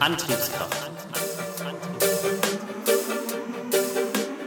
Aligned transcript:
Antriebskraft. 0.00 0.90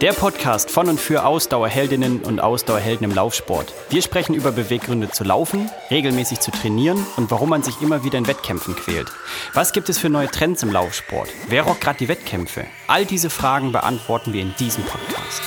Der 0.01 0.13
Podcast 0.13 0.69
von 0.69 0.89
und 0.89 0.99
für 0.99 1.25
Ausdauerheldinnen 1.25 2.21
und 2.21 2.39
Ausdauerhelden 2.39 3.10
im 3.10 3.15
Laufsport. 3.15 3.74
Wir 3.89 4.01
sprechen 4.01 4.35
über 4.35 4.51
Beweggründe 4.51 5.10
zu 5.10 5.24
laufen, 5.24 5.70
regelmäßig 5.89 6.39
zu 6.39 6.51
trainieren 6.51 7.06
und 7.17 7.31
warum 7.31 7.49
man 7.49 7.63
sich 7.63 7.81
immer 7.81 8.03
wieder 8.03 8.17
in 8.17 8.28
Wettkämpfen 8.28 8.75
quält. 8.75 9.07
Was 9.53 9.74
gibt 9.74 9.89
es 9.89 9.97
für 9.97 10.10
neue 10.10 10.28
Trends 10.28 10.62
im 10.63 10.71
Laufsport? 10.71 11.29
Wer 11.47 11.63
rockt 11.63 11.81
gerade 11.81 11.97
die 11.97 12.07
Wettkämpfe? 12.07 12.66
All 12.88 13.06
diese 13.06 13.29
Fragen 13.29 13.71
beantworten 13.71 14.34
wir 14.34 14.42
in 14.42 14.53
diesem 14.60 14.84
Podcast. 14.84 15.42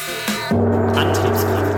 Antriebskraft. 0.96 1.72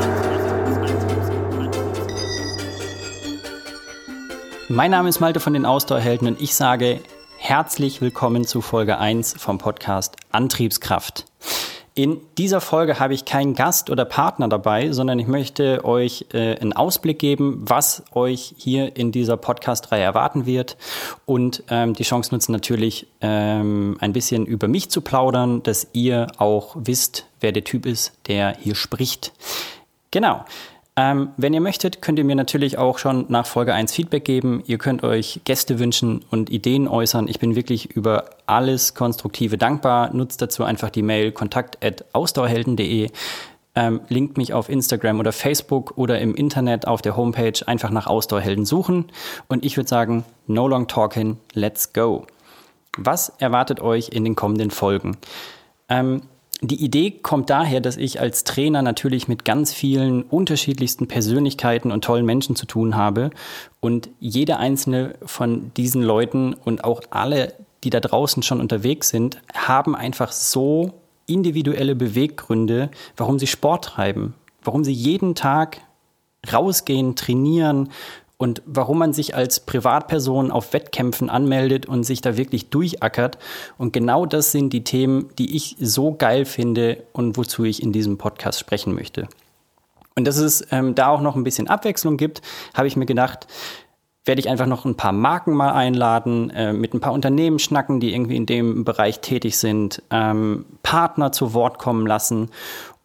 Mein 4.71 4.91
Name 4.91 5.11
ist 5.11 5.21
Malte 5.21 5.41
von 5.41 5.53
den 5.53 5.67
Ausdauerhelden 5.67 6.27
und 6.27 6.41
ich 6.41 6.55
sage 6.55 7.01
herzlich 7.45 8.01
willkommen 8.01 8.47
zu 8.47 8.63
Folge 8.63 8.97
1 8.97 9.35
vom 9.37 9.59
Podcast 9.59 10.17
Antriebskraft. 10.33 11.27
In 11.95 12.23
dieser 12.39 12.63
Folge 12.63 12.99
habe 12.99 13.13
ich 13.13 13.27
keinen 13.27 13.55
Gast 13.55 13.91
oder 13.91 14.07
Partner 14.07 14.49
dabei, 14.49 14.93
sondern 14.93 15.19
ich 15.19 15.27
möchte 15.27 15.85
euch 15.85 16.25
äh, 16.33 16.59
einen 16.59 16.73
Ausblick 16.73 17.19
geben, 17.19 17.61
was 17.69 18.03
euch 18.15 18.55
hier 18.57 18.97
in 18.97 19.13
dieser 19.13 19.37
Podcast-Reihe 19.37 20.03
erwarten 20.03 20.47
wird 20.47 20.79
und 21.27 21.63
ähm, 21.69 21.93
die 21.93 22.05
Chance 22.05 22.33
nutzen 22.33 22.53
natürlich 22.53 23.09
ähm, 23.21 23.99
ein 24.01 24.15
bisschen 24.15 24.47
über 24.47 24.67
mich 24.67 24.89
zu 24.89 25.03
plaudern, 25.03 25.63
dass 25.63 25.89
ihr 25.93 26.29
auch 26.39 26.75
wisst, 26.79 27.27
wer 27.41 27.53
der 27.53 27.65
Typ 27.65 27.85
ist, 27.85 28.15
der 28.27 28.57
hier 28.59 28.75
spricht. 28.75 29.33
Genau. 30.11 30.47
Ähm, 30.97 31.31
wenn 31.37 31.53
ihr 31.53 31.61
möchtet, 31.61 32.03
könnt 32.03 32.21
ihr 32.21 32.25
mir 32.25 32.37
natürlich 32.37 32.79
auch 32.79 32.99
schon 32.99 33.27
nach 33.29 33.47
Folge 33.47 33.75
1 33.75 33.93
Feedback 33.93 34.25
geben. 34.25 34.63
Ihr 34.67 34.79
könnt 34.79 35.03
euch 35.03 35.41
Gäste 35.45 35.81
wünschen 35.81 36.25
und 36.31 36.51
Ideen 36.51 36.87
äußern. 36.87 37.27
Ich 37.27 37.41
bin 37.41 37.57
wirklich 37.57 37.97
über 37.97 38.31
alles 38.47 38.95
Konstruktive 38.95 39.59
dankbar. 39.59 40.15
Nutzt 40.15 40.41
dazu 40.41 40.63
einfach 40.63 40.91
die 40.91 41.03
Mail 41.03 41.33
kontakt.ausdauerhelden.de. 41.33 43.11
Ähm, 43.77 44.01
linkt 44.09 44.39
mich 44.39 44.53
auf 44.53 44.69
Instagram 44.69 45.19
oder 45.19 45.33
Facebook 45.33 45.99
oder 45.99 46.21
im 46.21 46.37
Internet 46.37 46.87
auf 46.87 47.03
der 47.03 47.17
Homepage 47.17 47.67
einfach 47.67 47.91
nach 47.91 48.07
Ausdauerhelden 48.07 48.65
suchen. 48.65 49.07
Und 49.49 49.65
ich 49.65 49.77
würde 49.77 49.89
sagen, 49.89 50.25
no 50.47 50.69
long 50.69 50.87
talking, 50.87 51.39
let's 51.55 51.93
go. 51.93 52.25
Was 52.97 53.31
erwartet 53.41 53.81
euch 53.81 54.11
in 54.11 54.23
den 54.23 54.37
kommenden 54.37 54.71
Folgen? 54.71 55.17
Ähm, 55.89 56.23
die 56.71 56.83
Idee 56.85 57.11
kommt 57.11 57.51
daher, 57.51 57.81
dass 57.81 57.97
ich 57.97 58.21
als 58.21 58.45
Trainer 58.45 58.83
natürlich 58.83 59.29
mit 59.29 59.45
ganz 59.45 59.73
vielen 59.73 60.23
unterschiedlichsten 60.23 61.09
Persönlichkeiten 61.09 61.91
und 61.91 62.05
tollen 62.05 62.25
Menschen 62.25 62.55
zu 62.55 62.67
tun 62.67 62.97
habe. 62.97 63.31
Und 63.81 64.09
jede 64.21 64.59
einzelne 64.59 65.15
von 65.25 65.73
diesen 65.77 66.03
Leuten 66.03 66.55
und 66.55 66.85
auch 66.85 67.03
alle, 67.11 67.55
die 67.83 67.91
da 67.91 68.01
draußen 68.01 68.43
schon 68.43 68.61
unterwegs 68.61 69.09
sind, 69.09 69.41
haben 69.53 69.97
einfach 69.97 70.33
so 70.33 70.93
individuelle 71.27 71.97
Beweggründe, 71.97 72.91
warum 73.17 73.39
sie 73.39 73.47
Sport 73.47 73.85
treiben, 73.85 74.35
warum 74.63 74.85
sie 74.85 74.93
jeden 74.93 75.35
Tag 75.35 75.81
rausgehen, 76.53 77.17
trainieren, 77.17 77.91
und 78.45 78.61
warum 78.67 78.99
man 78.99 79.15
sich 79.15 79.35
als 79.35 79.59
Privatperson 79.59 80.51
auf 80.51 80.75
Wettkämpfen 80.75 81.31
anmeldet 81.31 81.87
und 81.87 82.05
sich 82.05 82.21
da 82.21 82.37
wirklich 82.37 82.69
durchackert. 82.69 83.39
Und 83.79 83.95
genau 83.95 84.27
das 84.27 84.53
sind 84.53 84.71
die 84.75 84.85
Themen, 84.85 85.31
die 85.39 85.57
ich 85.57 85.77
so 85.81 86.15
geil 86.15 86.45
finde 86.45 87.05
und 87.15 87.39
wozu 87.39 87.65
ich 87.65 87.83
in 87.83 87.91
diesem 87.91 88.19
Podcast 88.19 88.61
sprechen 88.61 88.95
möchte. 88.95 89.29
Und 90.15 90.27
dass 90.27 90.37
es 90.37 90.63
ähm, 90.71 90.95
da 90.95 91.09
auch 91.09 91.23
noch 91.23 91.37
ein 91.37 91.43
bisschen 91.43 91.69
Abwechslung 91.69 92.19
gibt, 92.19 92.43
habe 92.75 92.87
ich 92.87 92.97
mir 92.97 93.07
gedacht, 93.07 93.47
werde 94.27 94.41
ich 94.41 94.51
einfach 94.51 94.67
noch 94.67 94.85
ein 94.85 94.95
paar 94.95 95.13
Marken 95.13 95.55
mal 95.55 95.73
einladen, 95.73 96.51
äh, 96.51 96.75
mit 96.75 96.93
ein 96.93 97.01
paar 97.01 97.15
Unternehmen 97.15 97.59
schnacken, 97.59 97.99
die 97.99 98.13
irgendwie 98.13 98.37
in 98.37 98.45
dem 98.45 98.85
Bereich 98.85 99.21
tätig 99.21 99.57
sind, 99.57 100.03
ähm, 100.11 100.67
Partner 100.83 101.33
zu 101.33 101.55
Wort 101.55 101.79
kommen 101.79 102.07
lassen 102.07 102.51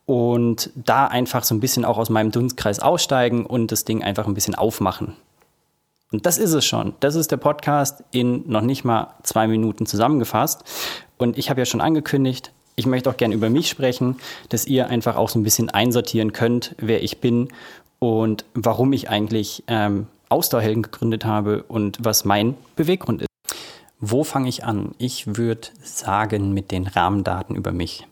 und 0.05 0.69
da 0.75 1.07
einfach 1.07 1.45
so 1.45 1.55
ein 1.55 1.61
bisschen 1.61 1.85
auch 1.85 1.97
aus 1.97 2.09
meinem 2.09 2.31
Dunstkreis 2.31 2.79
aussteigen 2.79 3.45
und 3.45 3.71
das 3.71 3.85
Ding 3.85 4.03
einfach 4.03 4.27
ein 4.27 4.33
bisschen 4.33 4.55
aufmachen. 4.55 5.15
Und 6.11 6.25
das 6.25 6.37
ist 6.37 6.53
es 6.53 6.65
schon. 6.65 6.93
Das 6.99 7.15
ist 7.15 7.31
der 7.31 7.37
Podcast 7.37 8.03
in 8.11 8.49
noch 8.49 8.61
nicht 8.61 8.83
mal 8.83 9.13
zwei 9.23 9.47
Minuten 9.47 9.85
zusammengefasst. 9.85 10.63
Und 11.17 11.37
ich 11.37 11.49
habe 11.49 11.61
ja 11.61 11.65
schon 11.65 11.81
angekündigt, 11.81 12.51
ich 12.75 12.85
möchte 12.85 13.09
auch 13.09 13.17
gerne 13.17 13.35
über 13.35 13.49
mich 13.49 13.69
sprechen, 13.69 14.17
dass 14.49 14.65
ihr 14.65 14.87
einfach 14.87 15.17
auch 15.17 15.29
so 15.29 15.37
ein 15.37 15.43
bisschen 15.43 15.69
einsortieren 15.69 16.33
könnt, 16.33 16.75
wer 16.77 17.03
ich 17.03 17.19
bin 17.19 17.49
und 17.99 18.45
warum 18.53 18.93
ich 18.93 19.09
eigentlich 19.09 19.63
ähm, 19.67 20.07
Ausdauerhelden 20.29 20.83
gegründet 20.83 21.25
habe 21.25 21.63
und 21.63 21.97
was 22.01 22.25
mein 22.25 22.55
Beweggrund 22.75 23.21
ist. 23.21 23.29
Wo 23.99 24.23
fange 24.23 24.47
ich 24.47 24.63
an? 24.63 24.95
Ich 24.97 25.35
würde 25.35 25.67
sagen 25.83 26.53
mit 26.53 26.71
den 26.71 26.87
Rahmendaten 26.87 27.55
über 27.55 27.73
mich. 27.73 28.07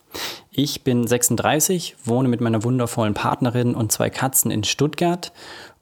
Ich 0.52 0.84
bin 0.84 1.08
36, 1.08 1.96
wohne 2.03 2.28
mit 2.28 2.41
meiner 2.41 2.64
wundervollen 2.64 3.14
Partnerin 3.14 3.74
und 3.74 3.91
zwei 3.91 4.09
Katzen 4.09 4.52
in 4.52 4.66
Stuttgart 4.66 5.31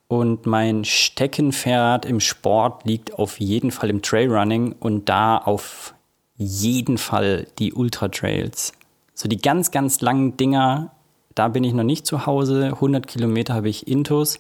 und 0.07 0.45
mein 0.45 0.85
Steckenpferd 0.85 2.05
im 2.05 2.19
Sport 2.19 2.85
liegt 2.85 3.17
auf 3.17 3.39
jeden 3.39 3.71
Fall 3.71 3.89
im 3.89 4.01
Trailrunning 4.01 4.75
und 4.79 5.09
da 5.09 5.37
auf 5.37 5.95
jeden 6.37 6.97
Fall 6.97 7.47
die 7.59 7.73
Ultra 7.73 8.09
Trails. 8.09 8.73
So 9.13 9.27
die 9.27 9.37
ganz, 9.37 9.71
ganz 9.71 10.01
langen 10.01 10.37
Dinger, 10.37 10.91
da 11.33 11.47
bin 11.47 11.63
ich 11.63 11.73
noch 11.73 11.83
nicht 11.83 12.05
zu 12.05 12.25
Hause. 12.25 12.67
100 12.73 13.07
Kilometer 13.07 13.53
habe 13.53 13.69
ich 13.69 13.87
Intus. 13.87 14.39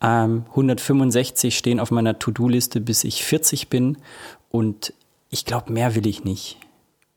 Ähm, 0.00 0.44
165 0.50 1.56
stehen 1.56 1.80
auf 1.80 1.90
meiner 1.90 2.18
To-Do-Liste, 2.18 2.80
bis 2.80 3.04
ich 3.04 3.24
40 3.24 3.68
bin. 3.68 3.98
Und 4.50 4.94
ich 5.30 5.44
glaube, 5.44 5.72
mehr 5.72 5.94
will 5.94 6.06
ich 6.06 6.24
nicht. 6.24 6.58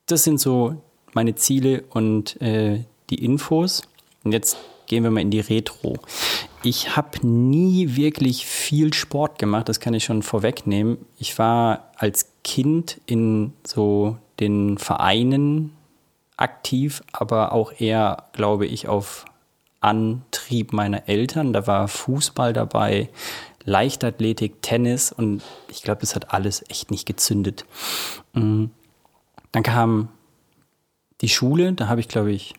Das 0.06 0.24
sind 0.24 0.40
so 0.40 0.82
meine 1.14 1.36
Ziele 1.36 1.84
und 1.90 2.40
äh, 2.42 2.84
die 3.10 3.24
Infos. 3.24 3.84
Und 4.24 4.34
jetzt 4.34 4.58
gehen 4.88 5.04
wir 5.04 5.12
mal 5.12 5.22
in 5.22 5.32
die 5.32 5.40
Retro. 5.40 5.98
Ich 6.64 6.96
habe 6.96 7.26
nie 7.26 7.96
wirklich 7.96 8.46
viel 8.46 8.94
Sport 8.94 9.40
gemacht, 9.40 9.68
das 9.68 9.80
kann 9.80 9.96
ich 9.96 10.04
schon 10.04 10.22
vorwegnehmen. 10.22 11.00
Ich 11.18 11.40
war 11.40 11.92
als 11.96 12.32
Kind 12.44 13.02
in 13.08 13.54
so 13.66 14.18
den 14.40 14.78
Vereinen 14.78 15.74
aktiv, 16.38 17.02
aber 17.12 17.52
auch 17.54 17.74
eher, 17.80 18.26
glaube 18.34 18.68
ich, 18.68 18.88
auf 18.88 19.26
Antrieb 19.80 20.72
meiner 20.74 21.10
Eltern. 21.10 21.54
Da 21.54 21.66
war 21.66 21.88
Fußball 21.88 22.54
dabei, 22.54 23.10
Leichtathletik, 23.64 24.62
Tennis 24.62 25.12
und 25.12 25.44
ich 25.70 25.82
glaube, 25.82 26.04
es 26.04 26.16
hat 26.16 26.34
alles 26.34 26.64
echt 26.70 26.92
nicht 26.92 27.06
gezündet. 27.06 27.66
Mm. 28.34 28.66
Dann 29.52 29.64
kam 29.64 30.10
die 31.22 31.30
Schule, 31.30 31.74
da 31.74 31.88
habe 31.88 32.00
ich, 32.00 32.08
glaube 32.08 32.32
ich, 32.32 32.54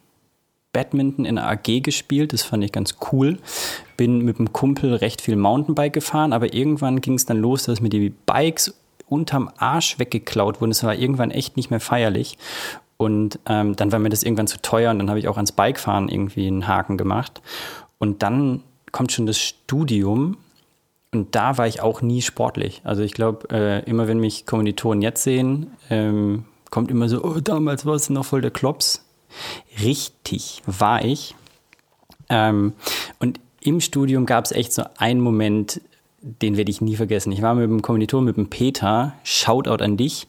Badminton 0.72 1.24
in 1.24 1.36
der 1.36 1.48
AG 1.48 1.82
gespielt, 1.82 2.32
das 2.32 2.42
fand 2.42 2.64
ich 2.64 2.72
ganz 2.72 2.96
cool. 3.12 3.38
Bin 3.96 4.18
mit 4.22 4.38
einem 4.38 4.52
Kumpel 4.52 4.94
recht 4.94 5.20
viel 5.20 5.36
Mountainbike 5.36 5.92
gefahren, 5.92 6.32
aber 6.32 6.54
irgendwann 6.54 7.00
ging 7.00 7.14
es 7.14 7.26
dann 7.26 7.38
los, 7.38 7.64
dass 7.64 7.80
mir 7.80 7.90
die 7.90 8.10
Bikes 8.10 8.74
unterm 9.08 9.50
Arsch 9.58 9.98
weggeklaut 9.98 10.60
wurden. 10.60 10.70
Es 10.70 10.82
war 10.82 10.94
irgendwann 10.94 11.30
echt 11.30 11.56
nicht 11.56 11.70
mehr 11.70 11.80
feierlich. 11.80 12.38
Und 12.96 13.38
ähm, 13.46 13.76
dann 13.76 13.92
war 13.92 13.98
mir 13.98 14.08
das 14.08 14.22
irgendwann 14.22 14.46
zu 14.46 14.62
teuer 14.62 14.90
und 14.90 14.98
dann 14.98 15.10
habe 15.10 15.18
ich 15.18 15.28
auch 15.28 15.36
ans 15.36 15.52
Bikefahren 15.52 16.08
irgendwie 16.08 16.46
einen 16.46 16.66
Haken 16.66 16.96
gemacht. 16.96 17.42
Und 17.98 18.22
dann 18.22 18.62
kommt 18.92 19.12
schon 19.12 19.26
das 19.26 19.38
Studium 19.38 20.36
und 21.12 21.34
da 21.34 21.58
war 21.58 21.66
ich 21.66 21.82
auch 21.82 22.00
nie 22.00 22.22
sportlich. 22.22 22.80
Also 22.84 23.02
ich 23.02 23.12
glaube, 23.12 23.48
äh, 23.50 23.84
immer 23.88 24.08
wenn 24.08 24.18
mich 24.18 24.46
Kommilitonen 24.46 25.02
jetzt 25.02 25.24
sehen, 25.24 25.72
ähm, 25.90 26.44
kommt 26.70 26.90
immer 26.90 27.08
so, 27.08 27.22
oh, 27.22 27.40
damals 27.40 27.84
war 27.84 27.94
es 27.94 28.08
noch 28.08 28.24
voll 28.24 28.40
der 28.40 28.50
Klops. 28.50 29.04
Richtig 29.82 30.62
war 30.66 31.04
ich. 31.04 31.34
Ähm, 32.28 32.72
und 33.18 33.40
im 33.60 33.80
Studium 33.80 34.26
gab 34.26 34.44
es 34.44 34.52
echt 34.52 34.72
so 34.72 34.84
einen 34.98 35.20
Moment, 35.20 35.80
den 36.20 36.56
werde 36.56 36.70
ich 36.70 36.80
nie 36.80 36.96
vergessen. 36.96 37.32
Ich 37.32 37.42
war 37.42 37.54
mit 37.54 37.64
dem 37.64 37.82
Kommiliton, 37.82 38.24
mit 38.24 38.36
dem 38.36 38.48
Peter, 38.48 39.14
Shoutout 39.24 39.82
an 39.82 39.96
dich, 39.96 40.26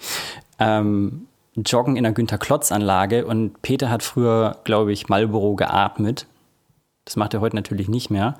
ähm, 0.59 1.27
joggen 1.55 1.95
in 1.95 2.03
der 2.03 2.13
Günther-Klotz-Anlage 2.13 3.25
und 3.25 3.61
Peter 3.61 3.89
hat 3.89 4.03
früher, 4.03 4.57
glaube 4.63 4.91
ich, 4.91 5.09
Marlboro 5.09 5.55
geatmet. 5.55 6.25
Das 7.05 7.15
macht 7.15 7.33
er 7.33 7.41
heute 7.41 7.55
natürlich 7.55 7.89
nicht 7.89 8.09
mehr. 8.09 8.35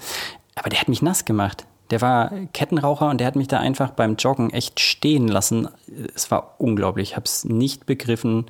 Aber 0.56 0.70
der 0.70 0.80
hat 0.80 0.88
mich 0.88 1.02
nass 1.02 1.26
gemacht. 1.26 1.66
Der 1.90 2.02
war 2.02 2.32
Kettenraucher 2.54 3.10
und 3.10 3.20
der 3.20 3.28
hat 3.28 3.36
mich 3.36 3.48
da 3.48 3.60
einfach 3.60 3.92
beim 3.92 4.16
Joggen 4.16 4.52
echt 4.52 4.80
stehen 4.80 5.28
lassen. 5.28 5.68
Es 6.16 6.32
war 6.32 6.56
unglaublich. 6.58 7.12
Ich 7.12 7.16
habe 7.16 7.26
es 7.26 7.46
nicht 7.46 7.86
begriffen. 7.86 8.46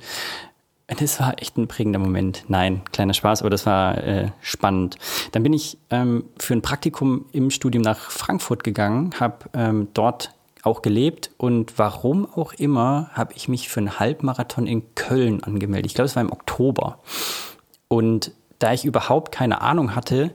Das 0.86 1.18
war 1.18 1.40
echt 1.40 1.56
ein 1.56 1.66
prägender 1.66 1.98
Moment. 1.98 2.44
Nein, 2.48 2.82
kleiner 2.92 3.14
Spaß, 3.14 3.40
aber 3.40 3.50
das 3.50 3.64
war 3.64 3.96
äh, 3.98 4.30
spannend. 4.42 4.96
Dann 5.32 5.42
bin 5.42 5.54
ich 5.54 5.78
ähm, 5.90 6.24
für 6.38 6.54
ein 6.54 6.62
Praktikum 6.62 7.24
im 7.32 7.50
Studium 7.50 7.82
nach 7.82 8.10
Frankfurt 8.10 8.64
gegangen, 8.64 9.14
habe 9.18 9.48
ähm, 9.54 9.88
dort 9.94 10.34
auch 10.62 10.82
gelebt 10.82 11.30
und 11.36 11.78
warum 11.78 12.26
auch 12.26 12.52
immer 12.54 13.10
habe 13.12 13.34
ich 13.34 13.48
mich 13.48 13.68
für 13.68 13.80
einen 13.80 13.98
Halbmarathon 13.98 14.66
in 14.66 14.94
Köln 14.94 15.42
angemeldet. 15.42 15.86
Ich 15.86 15.94
glaube, 15.94 16.06
es 16.06 16.16
war 16.16 16.22
im 16.22 16.32
Oktober. 16.32 16.98
Und 17.88 18.32
da 18.58 18.72
ich 18.72 18.84
überhaupt 18.84 19.32
keine 19.32 19.60
Ahnung 19.60 19.94
hatte, 19.94 20.32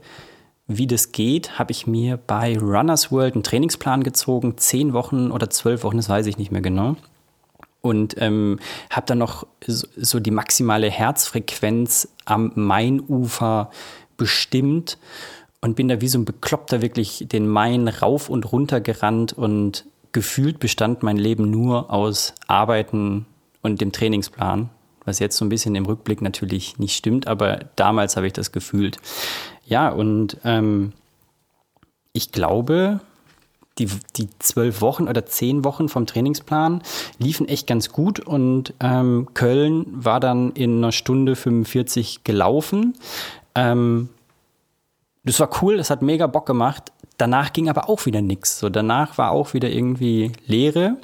wie 0.68 0.86
das 0.86 1.12
geht, 1.12 1.58
habe 1.58 1.72
ich 1.72 1.88
mir 1.88 2.18
bei 2.18 2.58
Runners 2.58 3.12
World 3.12 3.34
einen 3.34 3.44
Trainingsplan 3.44 4.04
gezogen, 4.04 4.58
zehn 4.58 4.94
Wochen 4.94 5.32
oder 5.32 5.50
zwölf 5.50 5.84
Wochen, 5.84 5.98
das 5.98 6.10
weiß 6.10 6.28
ich 6.28 6.38
nicht 6.38 6.52
mehr 6.52 6.62
genau. 6.62 6.96
Und 7.82 8.16
ähm, 8.20 8.60
habe 8.90 9.06
dann 9.06 9.20
noch 9.20 9.48
so, 9.66 10.20
die 10.20 10.32
maximale 10.32 10.90
Herzfrequenz 10.90 12.10
am 12.26 12.52
Mainufer 12.56 13.72
bestimmt 14.18 14.98
und 15.62 15.76
bin 15.76 15.88
da 15.88 16.02
wie 16.02 16.08
so 16.08 16.20
ein 16.20 16.26
Bekloppter 16.26 16.82
wirklich 16.82 17.26
den 17.28 17.48
Main 17.48 17.88
rauf 17.88 18.30
und 18.30 18.52
runter 18.52 18.82
gerannt 18.82 19.34
und 19.34 19.86
gefühlt 20.12 20.60
bestand 20.60 21.04
mein 21.04 21.18
Leben 21.18 21.50
nur 21.50 21.92
aus 21.92 22.34
Arbeiten 22.48 23.26
und 23.62 23.82
dem 23.82 23.92
Trainingsplan, 23.92 24.70
was 25.06 25.20
jetzt 25.20 25.38
so 25.38 25.46
ein 25.46 25.50
bisschen 25.50 25.76
im 25.76 25.86
Rückblick 25.86 26.22
natürlich 26.22 26.80
nicht 26.80 26.96
stimmt, 26.96 27.28
aber 27.28 27.60
damals 27.76 28.16
habe 28.16 28.28
ich 28.28 28.34
das 28.34 28.52
gefühlt. 28.52 28.98
Ja, 29.66 29.90
und 29.90 30.38
ähm, 30.44 30.94
ich 32.14 32.32
glaube, 32.32 33.02
die, 33.80 33.90
die 34.16 34.30
zwölf 34.40 34.82
Wochen 34.82 35.08
oder 35.08 35.26
zehn 35.26 35.64
Wochen 35.64 35.90
vom 35.90 36.06
Trainingsplan 36.06 36.84
liefen 37.18 37.48
echt 37.48 37.68
ganz 37.68 37.90
gut 37.90 38.20
und 38.20 38.74
ähm, 38.80 39.30
Köln 39.34 39.86
war 39.90 40.20
dann 40.20 40.52
in 40.52 40.78
einer 40.78 40.92
Stunde 40.92 41.36
45 41.36 42.24
gelaufen. 42.24 42.96
Ähm, 43.56 44.10
das 45.24 45.40
war 45.40 45.50
cool, 45.62 45.78
das 45.78 45.90
hat 45.90 46.02
mega 46.02 46.28
Bock 46.28 46.46
gemacht. 46.46 46.92
Danach 47.18 47.52
ging 47.54 47.70
aber 47.70 47.90
auch 47.90 48.06
wieder 48.06 48.22
nichts. 48.22 48.60
So, 48.60 48.70
danach 48.70 49.18
war 49.18 49.32
auch 49.32 49.54
wieder 49.54 49.70
irgendwie 49.70 50.32
Leere. 50.46 50.98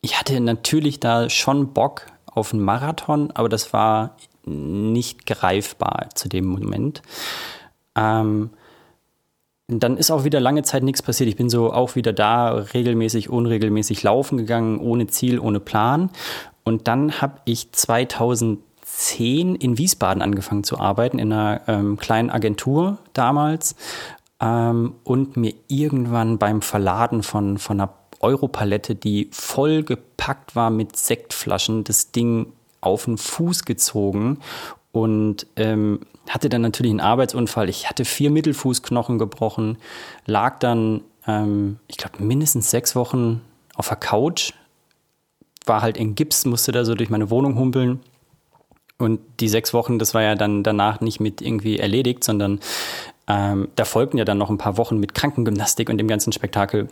Ich 0.00 0.18
hatte 0.18 0.40
natürlich 0.40 1.00
da 1.00 1.28
schon 1.28 1.72
Bock 1.72 2.06
auf 2.26 2.52
einen 2.52 2.62
Marathon, 2.62 3.30
aber 3.32 3.48
das 3.48 3.72
war 3.72 4.16
nicht 4.44 5.26
greifbar 5.26 6.08
zu 6.14 6.28
dem 6.28 6.46
Moment. 6.46 7.02
Ähm, 7.94 8.50
dann 9.80 9.96
ist 9.96 10.10
auch 10.10 10.24
wieder 10.24 10.40
lange 10.40 10.62
Zeit 10.62 10.82
nichts 10.82 11.02
passiert. 11.02 11.28
Ich 11.28 11.36
bin 11.36 11.50
so 11.50 11.72
auch 11.72 11.94
wieder 11.94 12.12
da, 12.12 12.50
regelmäßig, 12.52 13.30
unregelmäßig 13.30 14.02
laufen 14.02 14.38
gegangen, 14.38 14.78
ohne 14.78 15.06
Ziel, 15.06 15.38
ohne 15.38 15.60
Plan. 15.60 16.10
Und 16.64 16.88
dann 16.88 17.20
habe 17.20 17.40
ich 17.44 17.72
2010 17.72 19.54
in 19.56 19.78
Wiesbaden 19.78 20.22
angefangen 20.22 20.64
zu 20.64 20.78
arbeiten, 20.78 21.18
in 21.18 21.32
einer 21.32 21.62
ähm, 21.66 21.96
kleinen 21.96 22.30
Agentur 22.30 22.98
damals. 23.12 23.76
Ähm, 24.40 24.94
und 25.04 25.36
mir 25.36 25.54
irgendwann 25.68 26.38
beim 26.38 26.62
Verladen 26.62 27.22
von, 27.22 27.58
von 27.58 27.80
einer 27.80 27.92
Europalette, 28.20 28.94
die 28.94 29.28
voll 29.32 29.82
gepackt 29.82 30.54
war 30.54 30.70
mit 30.70 30.96
Sektflaschen, 30.96 31.84
das 31.84 32.12
Ding 32.12 32.52
auf 32.80 33.04
den 33.04 33.18
Fuß 33.18 33.64
gezogen 33.64 34.38
und 34.92 35.46
ähm, 35.56 36.00
hatte 36.28 36.48
dann 36.48 36.62
natürlich 36.62 36.90
einen 36.90 37.00
Arbeitsunfall. 37.00 37.68
Ich 37.68 37.88
hatte 37.88 38.04
vier 38.04 38.30
Mittelfußknochen 38.30 39.18
gebrochen, 39.18 39.78
lag 40.26 40.58
dann, 40.58 41.02
ähm, 41.26 41.78
ich 41.88 41.96
glaube, 41.96 42.22
mindestens 42.22 42.70
sechs 42.70 42.94
Wochen 42.94 43.40
auf 43.74 43.88
der 43.88 43.96
Couch, 43.96 44.52
war 45.66 45.82
halt 45.82 45.96
in 45.96 46.14
Gips, 46.14 46.44
musste 46.44 46.72
da 46.72 46.84
so 46.84 46.94
durch 46.94 47.10
meine 47.10 47.30
Wohnung 47.30 47.58
humpeln. 47.58 48.00
Und 48.98 49.20
die 49.40 49.48
sechs 49.48 49.74
Wochen, 49.74 49.98
das 49.98 50.14
war 50.14 50.22
ja 50.22 50.34
dann 50.34 50.62
danach 50.62 51.00
nicht 51.00 51.18
mit 51.18 51.40
irgendwie 51.40 51.78
erledigt, 51.78 52.22
sondern 52.22 52.60
ähm, 53.26 53.68
da 53.74 53.84
folgten 53.84 54.18
ja 54.18 54.24
dann 54.24 54.38
noch 54.38 54.50
ein 54.50 54.58
paar 54.58 54.76
Wochen 54.76 54.98
mit 54.98 55.14
Krankengymnastik 55.14 55.88
und 55.88 55.98
dem 55.98 56.08
ganzen 56.08 56.32
Spektakel. 56.32 56.88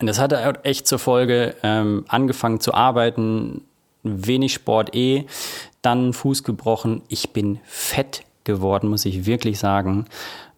Und 0.00 0.06
das 0.06 0.18
hatte 0.18 0.64
echt 0.64 0.86
zur 0.86 0.98
Folge, 0.98 1.54
ähm, 1.62 2.04
angefangen 2.08 2.60
zu 2.60 2.74
arbeiten, 2.74 3.62
wenig 4.26 4.54
Sport 4.54 4.94
eh, 4.94 5.26
dann 5.82 6.12
Fuß 6.12 6.42
gebrochen. 6.42 7.02
Ich 7.08 7.30
bin 7.30 7.60
fett 7.64 8.22
geworden, 8.44 8.88
muss 8.88 9.04
ich 9.04 9.26
wirklich 9.26 9.58
sagen. 9.58 10.06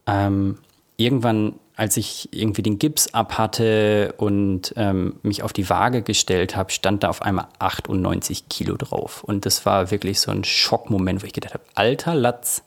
Ähm, 0.07 0.59
irgendwann, 0.97 1.55
als 1.77 1.97
ich 1.97 2.29
irgendwie 2.33 2.63
den 2.63 2.79
Gips 2.79 3.15
ab 3.15 3.39
hatte 3.39 4.15
und 4.19 4.75
ähm, 4.77 5.17
mich 5.23 5.43
auf 5.43 5.53
die 5.53 5.69
Waage 5.69 6.03
gestellt 6.03 6.57
habe, 6.57 6.73
stand 6.73 7.03
da 7.03 7.09
auf 7.09 7.23
einmal 7.23 7.49
98 7.59 8.49
Kilo 8.49 8.77
drauf. 8.77 9.25
Und 9.25 9.47
das 9.47 9.65
war 9.67 9.91
wirklich 9.91 10.21
so 10.21 10.31
ein 10.31 10.45
Schockmoment, 10.45 11.23
wo 11.23 11.27
ich 11.27 11.33
gedacht 11.33 11.55
habe, 11.55 11.65
alter 11.75 12.15
Latz, 12.15 12.63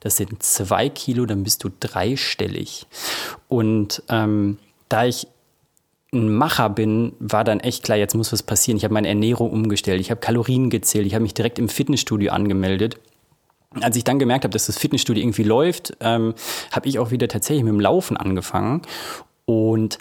das 0.00 0.16
sind 0.16 0.42
zwei 0.42 0.88
Kilo, 0.88 1.26
dann 1.26 1.42
bist 1.42 1.64
du 1.64 1.70
dreistellig. 1.80 2.86
Und 3.48 4.02
ähm, 4.08 4.58
da 4.88 5.04
ich 5.04 5.26
ein 6.12 6.32
Macher 6.32 6.68
bin, 6.68 7.14
war 7.18 7.42
dann 7.42 7.60
echt 7.60 7.82
klar, 7.82 7.96
jetzt 7.96 8.14
muss 8.14 8.32
was 8.32 8.42
passieren. 8.42 8.76
Ich 8.76 8.84
habe 8.84 8.94
meine 8.94 9.08
Ernährung 9.08 9.50
umgestellt, 9.50 10.00
ich 10.00 10.10
habe 10.10 10.20
Kalorien 10.20 10.68
gezählt, 10.68 11.06
ich 11.06 11.14
habe 11.14 11.22
mich 11.22 11.34
direkt 11.34 11.58
im 11.58 11.68
Fitnessstudio 11.68 12.32
angemeldet. 12.32 12.98
Als 13.80 13.96
ich 13.96 14.04
dann 14.04 14.18
gemerkt 14.18 14.44
habe, 14.44 14.52
dass 14.52 14.66
das 14.66 14.76
Fitnessstudio 14.76 15.22
irgendwie 15.22 15.44
läuft, 15.44 15.96
ähm, 16.00 16.34
habe 16.70 16.88
ich 16.88 16.98
auch 16.98 17.10
wieder 17.10 17.28
tatsächlich 17.28 17.64
mit 17.64 17.72
dem 17.72 17.80
Laufen 17.80 18.18
angefangen. 18.18 18.82
Und 19.46 19.98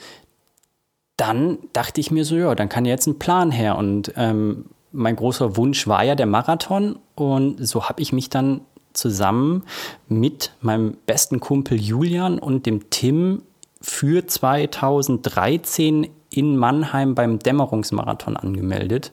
dann 1.15 1.59
dachte 1.71 2.01
ich 2.01 2.11
mir 2.11 2.25
so, 2.25 2.35
ja, 2.35 2.53
dann 2.55 2.67
kann 2.67 2.83
jetzt 2.83 3.07
ein 3.07 3.17
Plan 3.17 3.49
her. 3.49 3.77
Und 3.77 4.11
ähm, 4.17 4.65
mein 4.91 5.15
großer 5.15 5.55
Wunsch 5.55 5.87
war 5.87 6.03
ja 6.03 6.15
der 6.15 6.25
Marathon. 6.25 6.99
Und 7.15 7.65
so 7.65 7.87
habe 7.87 8.01
ich 8.01 8.11
mich 8.11 8.29
dann 8.29 8.61
zusammen 8.91 9.63
mit 10.09 10.51
meinem 10.59 10.97
besten 11.05 11.39
Kumpel 11.39 11.79
Julian 11.79 12.39
und 12.39 12.65
dem 12.65 12.89
Tim 12.89 13.43
für 13.81 14.25
2013 14.25 16.07
in 16.33 16.55
Mannheim 16.55 17.13
beim 17.13 17.39
Dämmerungsmarathon 17.39 18.37
angemeldet 18.37 19.11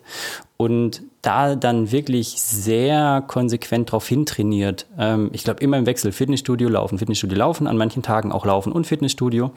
und 0.57 1.03
da 1.21 1.57
dann 1.57 1.91
wirklich 1.91 2.41
sehr 2.41 3.25
konsequent 3.27 3.89
darauf 3.89 4.07
hintrainiert. 4.07 4.87
Ähm, 4.97 5.31
ich 5.33 5.43
glaube, 5.43 5.61
immer 5.61 5.79
im 5.79 5.87
Wechsel 5.87 6.13
Fitnessstudio 6.13 6.69
laufen, 6.69 6.99
Fitnessstudio 6.99 7.37
laufen, 7.37 7.67
an 7.67 7.77
manchen 7.77 8.03
Tagen 8.03 8.31
auch 8.31 8.47
laufen 8.47 8.73
und 8.73 8.87
Fitnessstudio. 8.87 9.51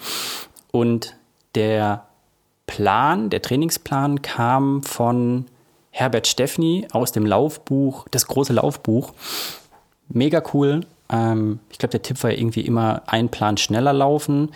Und 0.72 1.16
der 1.54 2.06
Plan, 2.66 3.30
der 3.30 3.42
Trainingsplan 3.42 4.22
kam 4.22 4.82
von 4.82 5.46
Herbert 5.92 6.28
Steffni 6.28 6.88
aus 6.92 7.12
dem 7.12 7.26
Laufbuch, 7.26 8.08
das 8.10 8.26
große 8.26 8.54
Laufbuch. 8.54 9.14
Mega 10.10 10.42
cool. 10.54 10.82
Ähm, 11.10 11.60
ich 11.70 11.78
glaube, 11.78 11.92
der 11.92 12.02
Tipp 12.02 12.24
war 12.24 12.32
irgendwie 12.32 12.62
immer 12.62 13.04
ein 13.06 13.30
Plan 13.30 13.58
schneller 13.58 13.94
laufen 13.94 14.50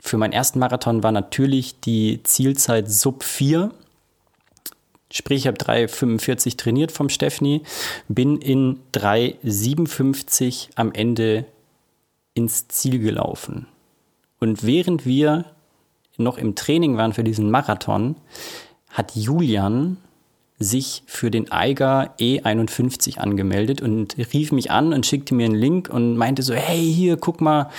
für 0.00 0.16
meinen 0.16 0.32
ersten 0.32 0.58
Marathon 0.58 1.02
war 1.02 1.12
natürlich 1.12 1.80
die 1.80 2.22
Zielzeit 2.22 2.90
sub 2.90 3.24
4. 3.24 3.70
Sprich, 5.10 5.40
ich 5.40 5.46
habe 5.46 5.56
3,45 5.56 6.56
trainiert 6.56 6.92
vom 6.92 7.08
Stefni, 7.08 7.62
bin 8.08 8.38
in 8.38 8.80
3,57 8.92 10.68
am 10.76 10.92
Ende 10.92 11.46
ins 12.34 12.68
Ziel 12.68 12.98
gelaufen. 12.98 13.66
Und 14.38 14.64
während 14.64 15.06
wir 15.06 15.46
noch 16.16 16.38
im 16.38 16.54
Training 16.54 16.96
waren 16.96 17.12
für 17.12 17.24
diesen 17.24 17.50
Marathon, 17.50 18.16
hat 18.90 19.16
Julian 19.16 19.96
sich 20.58 21.04
für 21.06 21.30
den 21.30 21.52
Eiger 21.52 22.14
E51 22.18 23.18
angemeldet 23.18 23.80
und 23.80 24.16
rief 24.32 24.50
mich 24.50 24.70
an 24.70 24.92
und 24.92 25.06
schickte 25.06 25.34
mir 25.34 25.46
einen 25.46 25.54
Link 25.54 25.88
und 25.88 26.16
meinte 26.16 26.42
so, 26.42 26.52
hey, 26.54 26.92
hier, 26.92 27.16
guck 27.16 27.40
mal, 27.40 27.70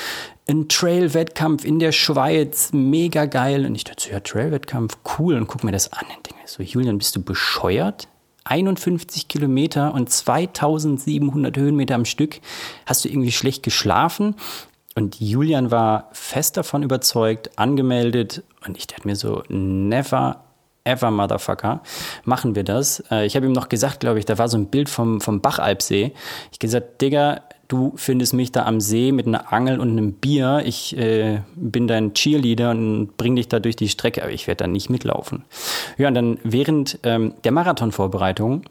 ein 0.50 0.68
Trail-Wettkampf 0.68 1.64
in 1.64 1.80
der 1.80 1.92
Schweiz, 1.92 2.72
mega 2.74 3.26
geil. 3.26 3.66
Und 3.66 3.76
ich 3.76 3.84
dachte 3.84 4.04
so, 4.04 4.10
ja, 4.10 4.20
Trail-Wettkampf, 4.20 4.98
cool. 5.20 5.36
Und 5.36 5.48
guck 5.48 5.64
mir 5.64 5.72
das 5.72 5.94
an 5.94 6.06
und 6.16 6.26
denke 6.26 6.42
so, 6.48 6.64
Julian, 6.64 6.98
bist 6.98 7.16
du 7.16 7.22
bescheuert? 7.22 8.08
51 8.46 9.28
Kilometer 9.28 9.94
und 9.94 10.10
2700 10.10 11.56
Höhenmeter 11.56 11.94
am 11.94 12.06
Stück. 12.06 12.40
Hast 12.88 13.06
du 13.06 13.10
irgendwie 13.10 13.32
schlecht 13.32 13.62
geschlafen? 13.62 14.36
Und 14.96 15.20
Julian 15.20 15.70
war 15.70 16.10
fest 16.14 16.58
davon 16.58 16.82
überzeugt, 16.82 17.58
angemeldet. 17.60 18.44
Und 18.66 18.76
ich 18.76 18.88
dachte 18.88 19.08
mir 19.08 19.16
so, 19.16 19.44
never 19.50 20.44
ever, 20.86 21.12
Motherfucker, 21.12 21.84
machen 22.24 22.56
wir 22.56 22.64
das. 22.64 23.04
Äh, 23.12 23.26
ich 23.26 23.36
habe 23.36 23.46
ihm 23.46 23.52
noch 23.52 23.70
gesagt, 23.70 24.00
glaube 24.00 24.18
ich, 24.18 24.26
da 24.26 24.40
war 24.40 24.48
so 24.48 24.58
ein 24.58 24.68
Bild 24.68 24.90
vom, 24.90 25.22
vom 25.22 25.40
Bachalpsee. 25.42 26.14
Ich 26.52 26.58
gesagt, 26.58 27.02
Digga, 27.02 27.42
du 27.70 27.94
findest 27.96 28.34
mich 28.34 28.52
da 28.52 28.66
am 28.66 28.82
See 28.82 29.14
mit 29.14 29.28
einer 29.28 29.54
Angel 29.54 29.80
und 29.80 29.92
einem 29.92 30.14
Bier. 30.14 30.64
Ich 30.66 30.98
äh, 30.98 31.42
bin 31.56 31.88
dein 31.88 32.14
Cheerleader 32.14 32.72
und 32.72 33.16
bring 33.16 33.38
dich 33.38 33.48
da 33.48 33.60
durch 33.60 33.78
die 33.78 33.88
Strecke, 33.88 34.24
aber 34.24 34.34
ich 34.34 34.48
werde 34.48 34.66
da 34.66 34.68
nicht 34.68 34.90
mitlaufen. 34.90 35.46
Ja, 35.98 36.10
und 36.10 36.16
dann 36.16 36.40
während 36.44 37.00
ähm, 37.04 37.36
der 37.46 37.54
Marathonvorbereitung 37.54 38.64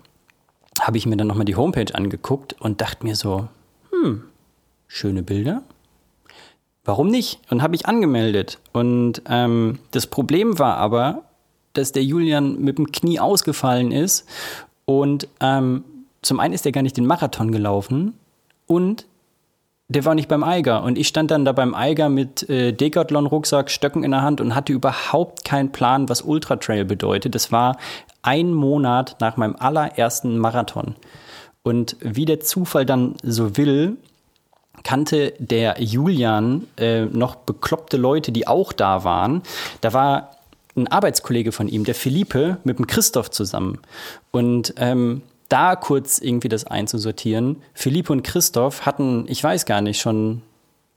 habe 0.81 0.99
ich 0.99 1.07
mir 1.07 1.17
dann 1.17 1.29
nochmal 1.29 1.47
die 1.47 1.57
Homepage 1.57 1.95
angeguckt 1.95 2.57
und 2.61 2.81
dachte 2.81 3.07
mir 3.07 3.17
so, 3.17 3.49
hm, 3.91 4.25
schöne 4.89 5.23
Bilder. 5.23 5.63
Warum 6.85 7.09
nicht? 7.09 7.41
Und 7.51 7.63
habe 7.63 7.77
ich 7.77 7.87
angemeldet. 7.87 8.59
Und 8.73 9.23
ähm, 9.29 9.79
das 9.93 10.07
Problem 10.07 10.59
war 10.59 10.77
aber, 10.77 11.23
dass 11.73 11.93
der 11.93 12.03
Julian 12.03 12.61
mit 12.61 12.79
dem 12.79 12.91
Knie 12.91 13.21
ausgefallen 13.21 13.93
ist. 13.93 14.27
Und 14.87 15.29
ähm, 15.41 15.85
zum 16.23 16.41
einen 16.41 16.55
ist 16.55 16.67
er 16.67 16.73
gar 16.73 16.83
nicht 16.83 16.97
den 16.97 17.07
Marathon 17.07 17.53
gelaufen 17.53 18.18
und 18.69 19.07
der 19.89 20.05
war 20.05 20.15
nicht 20.15 20.29
beim 20.29 20.45
Eiger. 20.45 20.83
Und 20.83 20.99
ich 20.99 21.09
stand 21.09 21.31
dann 21.31 21.45
da 21.47 21.53
beim 21.53 21.75
Eiger 21.75 22.11
mit 22.11 22.49
äh, 22.49 22.73
Decathlon-Rucksack, 22.73 23.71
Stöcken 23.71 24.05
in 24.05 24.11
der 24.11 24.23
Hand 24.23 24.41
und 24.41 24.55
hatte 24.55 24.73
überhaupt 24.73 25.45
keinen 25.45 25.73
Plan, 25.73 26.09
was 26.09 26.23
Ultra 26.23 26.57
Trail 26.57 26.85
bedeutet. 26.85 27.35
Das 27.35 27.51
war 27.51 27.79
ein 28.23 28.53
Monat 28.53 29.17
nach 29.21 29.39
meinem 29.39 29.57
allerersten 29.59 30.39
Marathon. 30.39 30.95
Und 31.63 31.97
wie 32.01 32.27
der 32.27 32.41
Zufall 32.41 32.85
dann 32.85 33.15
so 33.23 33.57
will, 33.57 33.97
kannte 34.85 35.33
der 35.39 35.77
Julian 35.83 36.67
äh, 36.77 37.07
noch 37.07 37.37
bekloppte 37.37 37.97
Leute, 37.97 38.31
die 38.31 38.47
auch 38.47 38.75
da 38.75 39.05
waren. 39.05 39.43
Da 39.81 39.93
war 39.95 40.33
ein 40.77 40.87
Arbeitskollege 40.87 41.51
von 41.51 41.67
ihm, 41.67 41.85
der 41.85 41.95
Philippe, 41.95 42.59
mit 42.63 42.79
dem 42.79 42.87
Christoph 42.87 43.31
zusammen. 43.31 43.79
Und 44.31 44.75
ähm, 44.77 45.23
da 45.49 45.77
kurz 45.77 46.19
irgendwie 46.19 46.49
das 46.49 46.67
einzusortieren. 46.67 47.63
Philippe 47.75 48.13
und 48.13 48.23
Christoph 48.23 48.87
hatten, 48.87 49.25
ich 49.29 49.43
weiß 49.43 49.67
gar 49.67 49.81
nicht, 49.81 50.01
schon 50.01 50.43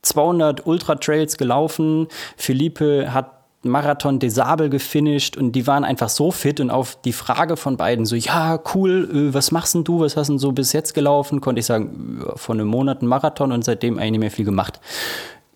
200 0.02 0.66
Ultra-Trails 0.66 1.36
gelaufen. 1.38 2.08
Philippe 2.36 3.12
hat 3.14 3.42
Marathon 3.64 4.18
des 4.18 4.34
Sable 4.34 4.70
gefinisht 4.70 5.36
und 5.36 5.52
die 5.52 5.66
waren 5.66 5.84
einfach 5.84 6.08
so 6.08 6.32
fit 6.32 6.58
und 6.58 6.70
auf 6.70 7.00
die 7.02 7.12
Frage 7.12 7.56
von 7.56 7.76
beiden 7.76 8.04
so, 8.04 8.16
ja, 8.16 8.58
cool, 8.74 9.08
äh, 9.12 9.34
was 9.34 9.52
machst 9.52 9.74
denn 9.74 9.84
du, 9.84 10.00
was 10.00 10.16
hast 10.16 10.28
denn 10.28 10.38
so 10.38 10.52
bis 10.52 10.72
jetzt 10.72 10.94
gelaufen, 10.94 11.40
konnte 11.40 11.60
ich 11.60 11.66
sagen, 11.66 12.24
vor 12.34 12.54
einem 12.54 12.66
Monat 12.66 13.02
ein 13.02 13.06
Marathon 13.06 13.52
und 13.52 13.64
seitdem 13.64 13.98
eigentlich 13.98 14.10
nicht 14.12 14.20
mehr 14.20 14.30
viel 14.32 14.44
gemacht. 14.44 14.80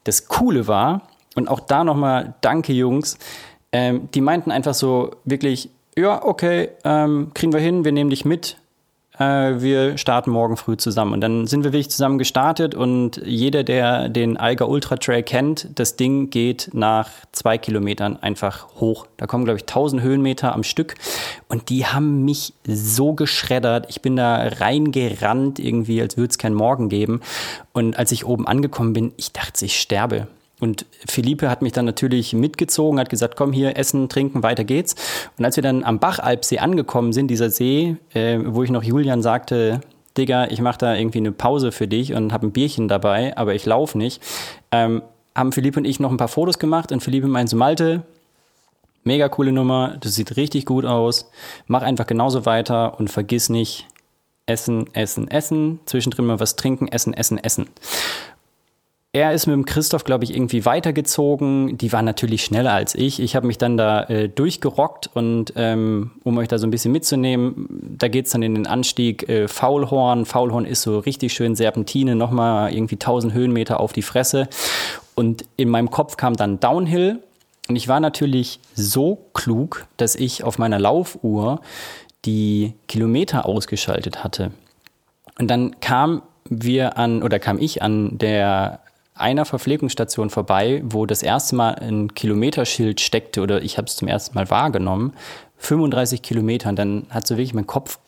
Das 0.05 0.29
Coole 0.29 0.69
war, 0.69 1.03
und 1.35 1.49
auch 1.49 1.61
da 1.61 1.85
nochmal 1.85 2.35
danke 2.41 2.73
Jungs, 2.73 3.19
ähm, 3.73 4.09
die 4.15 4.21
meinten 4.21 4.51
einfach 4.51 4.75
so 4.75 5.11
wirklich, 5.25 5.71
ja, 5.97 6.25
okay, 6.25 6.71
ähm, 6.85 7.33
kriegen 7.35 7.53
wir 7.53 7.61
hin, 7.61 7.85
wir 7.85 7.93
nehmen 7.93 8.11
dich 8.11 8.25
mit, 8.25 8.57
äh, 9.19 9.61
wir 9.61 9.99
starten 9.99 10.31
morgen 10.31 10.57
früh 10.57 10.77
zusammen. 10.77 11.13
Und 11.13 11.21
dann 11.21 11.47
sind 11.47 11.65
wir 11.65 11.73
wirklich 11.73 11.91
zusammen 11.91 12.19
gestartet 12.19 12.75
und 12.75 13.21
jeder, 13.25 13.65
der 13.65 14.09
den 14.09 14.37
Alga 14.37 14.65
Ultra 14.67 14.97
Trail 14.97 15.23
kennt, 15.23 15.69
das 15.79 15.97
Ding 15.97 16.31
geht 16.31 16.71
nach 16.73 17.11
zwei 17.33 17.59
Kilometern 17.59 18.17
einfach 18.17 18.69
hoch. 18.81 19.07
Da 19.17 19.27
kommen, 19.27 19.45
glaube 19.45 19.59
ich, 19.59 19.65
1000 19.65 20.03
Höhenmeter 20.03 20.55
am 20.55 20.63
Stück 20.63 20.95
und 21.49 21.69
die 21.71 21.87
haben 21.87 22.25
mich 22.25 22.55
so 22.67 23.15
geschreddert. 23.15 23.87
Ich 23.89 24.03
bin 24.03 24.17
da 24.17 24.37
reingerannt 24.37 25.59
irgendwie, 25.59 26.01
als 26.01 26.17
würde 26.17 26.31
es 26.31 26.39
keinen 26.39 26.55
Morgen 26.55 26.89
geben. 26.89 27.21
Und 27.73 27.99
als 27.99 28.13
ich 28.13 28.27
oben 28.27 28.47
angekommen 28.47 28.93
bin, 28.93 29.13
ich 29.17 29.33
dachte, 29.33 29.65
ich 29.65 29.79
sterbe. 29.79 30.29
Und 30.59 30.87
Philippe 31.07 31.51
hat 31.51 31.61
mich 31.61 31.73
dann 31.73 31.85
natürlich 31.85 32.33
mitgezogen, 32.33 32.99
hat 32.99 33.11
gesagt, 33.11 33.37
komm 33.37 33.53
hier, 33.53 33.77
essen, 33.77 34.09
trinken, 34.09 34.43
weiter 34.43 34.65
geht's. 34.65 34.95
Und 35.39 35.45
als 35.45 35.57
wir 35.57 35.63
dann 35.63 35.85
am 35.85 35.99
Bachalpsee 35.99 36.59
angekommen 36.59 37.13
sind, 37.13 37.29
dieser 37.29 37.51
See, 37.51 37.97
äh, 38.15 38.39
wo 38.43 38.63
ich 38.63 38.71
noch 38.71 38.83
Julian 38.83 39.23
sagte, 39.23 39.81
Digga, 40.17 40.47
ich 40.47 40.63
mache 40.63 40.79
da 40.79 40.95
irgendwie 40.95 41.19
eine 41.19 41.33
Pause 41.33 41.73
für 41.73 41.87
dich 41.87 42.15
und 42.15 42.33
habe 42.33 42.47
ein 42.47 42.53
Bierchen 42.53 42.89
dabei, 42.89 43.37
aber 43.37 43.55
ich 43.55 43.67
laufe 43.67 43.99
nicht, 43.99 44.23
ähm, 44.73 45.03
haben 45.35 45.53
Philippe 45.53 45.81
und 45.81 45.85
ich 45.85 46.01
noch 46.01 46.11
ein 46.11 46.17
paar 46.17 46.29
Fotos 46.29 46.59
gemacht 46.59 46.91
und 46.91 47.03
Philippe 47.03 47.29
meinte 47.29 47.51
so, 47.51 47.57
Malte, 47.59 48.03
mega 49.05 49.29
coole 49.29 49.53
Nummer, 49.53 49.99
das 50.01 50.15
sieht 50.15 50.37
richtig 50.37 50.65
gut 50.65 50.87
aus, 50.87 51.31
mach 51.67 51.83
einfach 51.83 52.07
genauso 52.07 52.47
weiter 52.47 52.99
und 52.99 53.11
vergiss 53.11 53.51
nicht, 53.51 53.87
essen, 54.47 54.87
essen, 54.95 55.29
essen, 55.29 55.81
zwischendrin 55.85 56.25
mal 56.25 56.41
was 56.41 56.57
trinken, 56.57 56.89
essen, 56.89 57.13
essen, 57.13 57.39
essen. 57.39 57.69
Er 59.17 59.33
ist 59.33 59.47
mit 59.47 59.55
dem 59.55 59.65
Christoph, 59.65 60.05
glaube 60.05 60.25
ich, 60.25 60.35
irgendwie 60.35 60.67
weitergezogen. 60.67 61.79
Die 61.79 61.91
waren 61.91 62.05
natürlich 62.05 62.45
schneller 62.45 62.75
als 62.75 62.95
ich. 62.95 63.19
Ich 63.19 63.35
habe 63.35 63.47
mich 63.47 63.57
dann 63.57 63.79
da 63.79 64.03
äh, 64.03 64.29
durchgerockt 64.29 65.09
und 65.15 65.55
ähm, 65.57 66.11
um 66.23 66.37
euch 66.37 66.49
da 66.49 66.59
so 66.59 66.67
ein 66.67 66.71
bisschen 66.71 66.93
mitzunehmen, 66.93 67.67
da 67.99 68.09
geht 68.09 68.27
es 68.27 68.33
dann 68.33 68.43
in 68.43 68.55
den 68.55 68.67
Anstieg 68.67 69.27
äh, 69.27 69.49
Faulhorn. 69.49 70.27
Faulhorn 70.27 70.67
ist 70.67 70.83
so 70.83 70.99
richtig 70.99 71.33
schön 71.33 71.57
Serpentine, 71.57 72.15
nochmal 72.15 72.75
irgendwie 72.75 72.97
1000 72.97 73.33
Höhenmeter 73.33 73.81
auf 73.81 73.95
die 73.95 74.03
Fresse. 74.03 74.51
Und 75.15 75.47
in 75.57 75.71
meinem 75.71 75.91
Kopf 75.91 76.19
kam 76.19 76.37
dann 76.37 76.61
Downhill. 76.61 77.23
Und 77.71 77.77
ich 77.77 77.89
war 77.89 78.01
natürlich 78.01 78.61
so 78.75 79.17
klug, 79.33 79.87
dass 79.97 80.15
ich 80.15 80.45
auf 80.45 80.59
meiner 80.59 80.79
Laufuhr 80.79 81.63
die 82.27 82.75
Kilometer 82.87 83.47
ausgeschaltet 83.47 84.23
hatte. 84.23 84.51
Und 85.39 85.51
dann 85.51 85.81
kam 85.81 86.21
wir 86.51 86.99
an 86.99 87.23
oder 87.23 87.39
kam 87.39 87.59
ich 87.59 87.81
an 87.81 88.19
der 88.19 88.81
einer 89.17 89.45
Verpflegungsstation 89.45 90.31
vorbei, 90.31 90.83
wo 90.85 91.07
das 91.07 91.23
erste 91.23 91.57
Mal 91.57 91.75
ein 91.77 92.15
Kilometerschild 92.15 93.01
steckte 93.01 93.41
oder 93.41 93.63
ich 93.63 93.79
habe 93.79 93.87
es 93.87 93.97
zum 93.97 94.09
ersten 94.09 94.35
Mal 94.35 94.51
wahrgenommen. 94.51 95.15
35 95.59 96.23
Kilometer. 96.23 96.69
Und 96.69 96.77
dann 96.77 97.07
hat 97.11 97.27
so 97.27 97.37
wirklich 97.37 97.55
mein 97.55 97.67
Kopf 97.67 97.99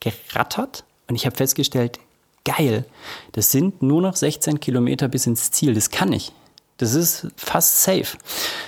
gerattert 0.00 0.84
und 1.08 1.16
ich 1.16 1.26
habe 1.26 1.36
festgestellt, 1.36 1.98
geil, 2.44 2.84
das 3.32 3.50
sind 3.50 3.82
nur 3.82 4.02
noch 4.02 4.16
16 4.16 4.60
Kilometer 4.60 5.08
bis 5.08 5.26
ins 5.26 5.50
Ziel. 5.50 5.74
Das 5.74 5.90
kann 5.90 6.12
ich. 6.12 6.32
Das 6.78 6.94
ist 6.94 7.28
fast 7.36 7.82
safe. 7.82 8.16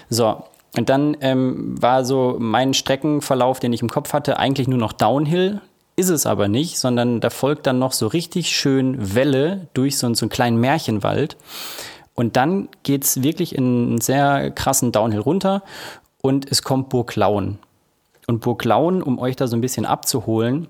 So, 0.09 0.43
und 0.76 0.88
dann 0.88 1.17
ähm, 1.21 1.81
war 1.81 2.05
so 2.05 2.37
mein 2.38 2.75
Streckenverlauf, 2.75 3.59
den 3.61 3.73
ich 3.73 3.83
im 3.83 3.88
Kopf 3.88 4.12
hatte, 4.12 4.38
eigentlich 4.38 4.69
nur 4.69 4.79
noch 4.79 4.93
Downhill. 4.93 5.61
Ist 5.97 6.11
es 6.11 6.26
aber 6.26 6.47
nicht, 6.47 6.79
sondern 6.79 7.21
da 7.21 7.31
folgt 7.31 7.67
dann 7.67 7.79
noch 7.79 7.93
so 7.93 8.07
richtig 8.07 8.50
schön 8.50 9.15
Welle 9.15 9.69
durch 9.73 9.97
so, 9.97 10.12
so 10.12 10.25
einen 10.25 10.31
kleinen 10.31 10.61
Märchenwald. 10.61 11.38
Und 12.15 12.37
dann 12.37 12.69
geht 12.83 13.05
es 13.05 13.23
wirklich 13.23 13.55
in 13.55 13.65
einen 13.65 14.00
sehr 14.00 14.50
krassen 14.50 14.93
Downhill 14.93 15.21
runter 15.21 15.62
und 16.21 16.50
es 16.50 16.62
kommt 16.62 16.91
Burg 16.91 17.17
Lauen. 17.17 17.59
Und 18.26 18.41
Burg 18.41 18.65
Lauen, 18.65 19.03
um 19.03 19.19
euch 19.19 19.37
da 19.37 19.47
so 19.47 19.57
ein 19.57 19.61
bisschen 19.61 19.87
abzuholen, 19.87 20.69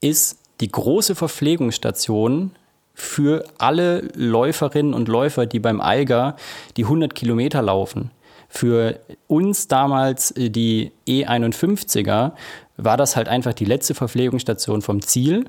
ist 0.00 0.38
die 0.60 0.70
große 0.70 1.14
Verpflegungsstation 1.14 2.50
für 2.94 3.44
alle 3.58 4.08
Läuferinnen 4.14 4.94
und 4.94 5.08
Läufer, 5.08 5.46
die 5.46 5.60
beim 5.60 5.80
Eiger 5.80 6.36
die 6.76 6.84
100 6.84 7.14
Kilometer 7.14 7.62
laufen. 7.62 8.10
Für 8.54 9.00
uns 9.28 9.66
damals 9.66 10.30
äh, 10.32 10.50
die 10.50 10.92
E51er 11.08 12.32
war 12.76 12.96
das 12.98 13.16
halt 13.16 13.26
einfach 13.26 13.54
die 13.54 13.64
letzte 13.64 13.94
Verpflegungsstation 13.94 14.82
vom 14.82 15.00
Ziel. 15.00 15.46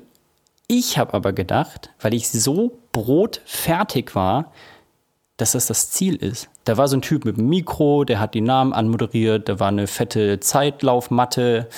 Ich 0.68 0.96
habe 0.96 1.12
aber 1.12 1.34
gedacht, 1.34 1.90
weil 2.00 2.14
ich 2.14 2.30
so 2.30 2.78
brotfertig 2.92 4.14
war, 4.14 4.52
dass 5.36 5.52
das 5.52 5.66
das 5.66 5.90
Ziel 5.90 6.16
ist. 6.16 6.48
Da 6.64 6.78
war 6.78 6.88
so 6.88 6.96
ein 6.96 7.02
Typ 7.02 7.26
mit 7.26 7.36
einem 7.36 7.50
Mikro, 7.50 8.04
der 8.04 8.20
hat 8.20 8.32
die 8.32 8.40
Namen 8.40 8.72
anmoderiert, 8.72 9.50
da 9.50 9.60
war 9.60 9.68
eine 9.68 9.86
fette 9.86 10.40
Zeitlaufmatte 10.40 11.68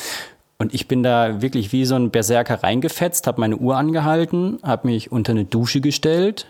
und 0.58 0.74
ich 0.74 0.86
bin 0.86 1.02
da 1.02 1.42
wirklich 1.42 1.72
wie 1.72 1.86
so 1.86 1.96
ein 1.96 2.10
Berserker 2.10 2.62
reingefetzt, 2.62 3.26
habe 3.26 3.40
meine 3.40 3.56
Uhr 3.56 3.76
angehalten, 3.76 4.60
habe 4.62 4.86
mich 4.86 5.10
unter 5.10 5.32
eine 5.32 5.44
Dusche 5.44 5.80
gestellt, 5.80 6.46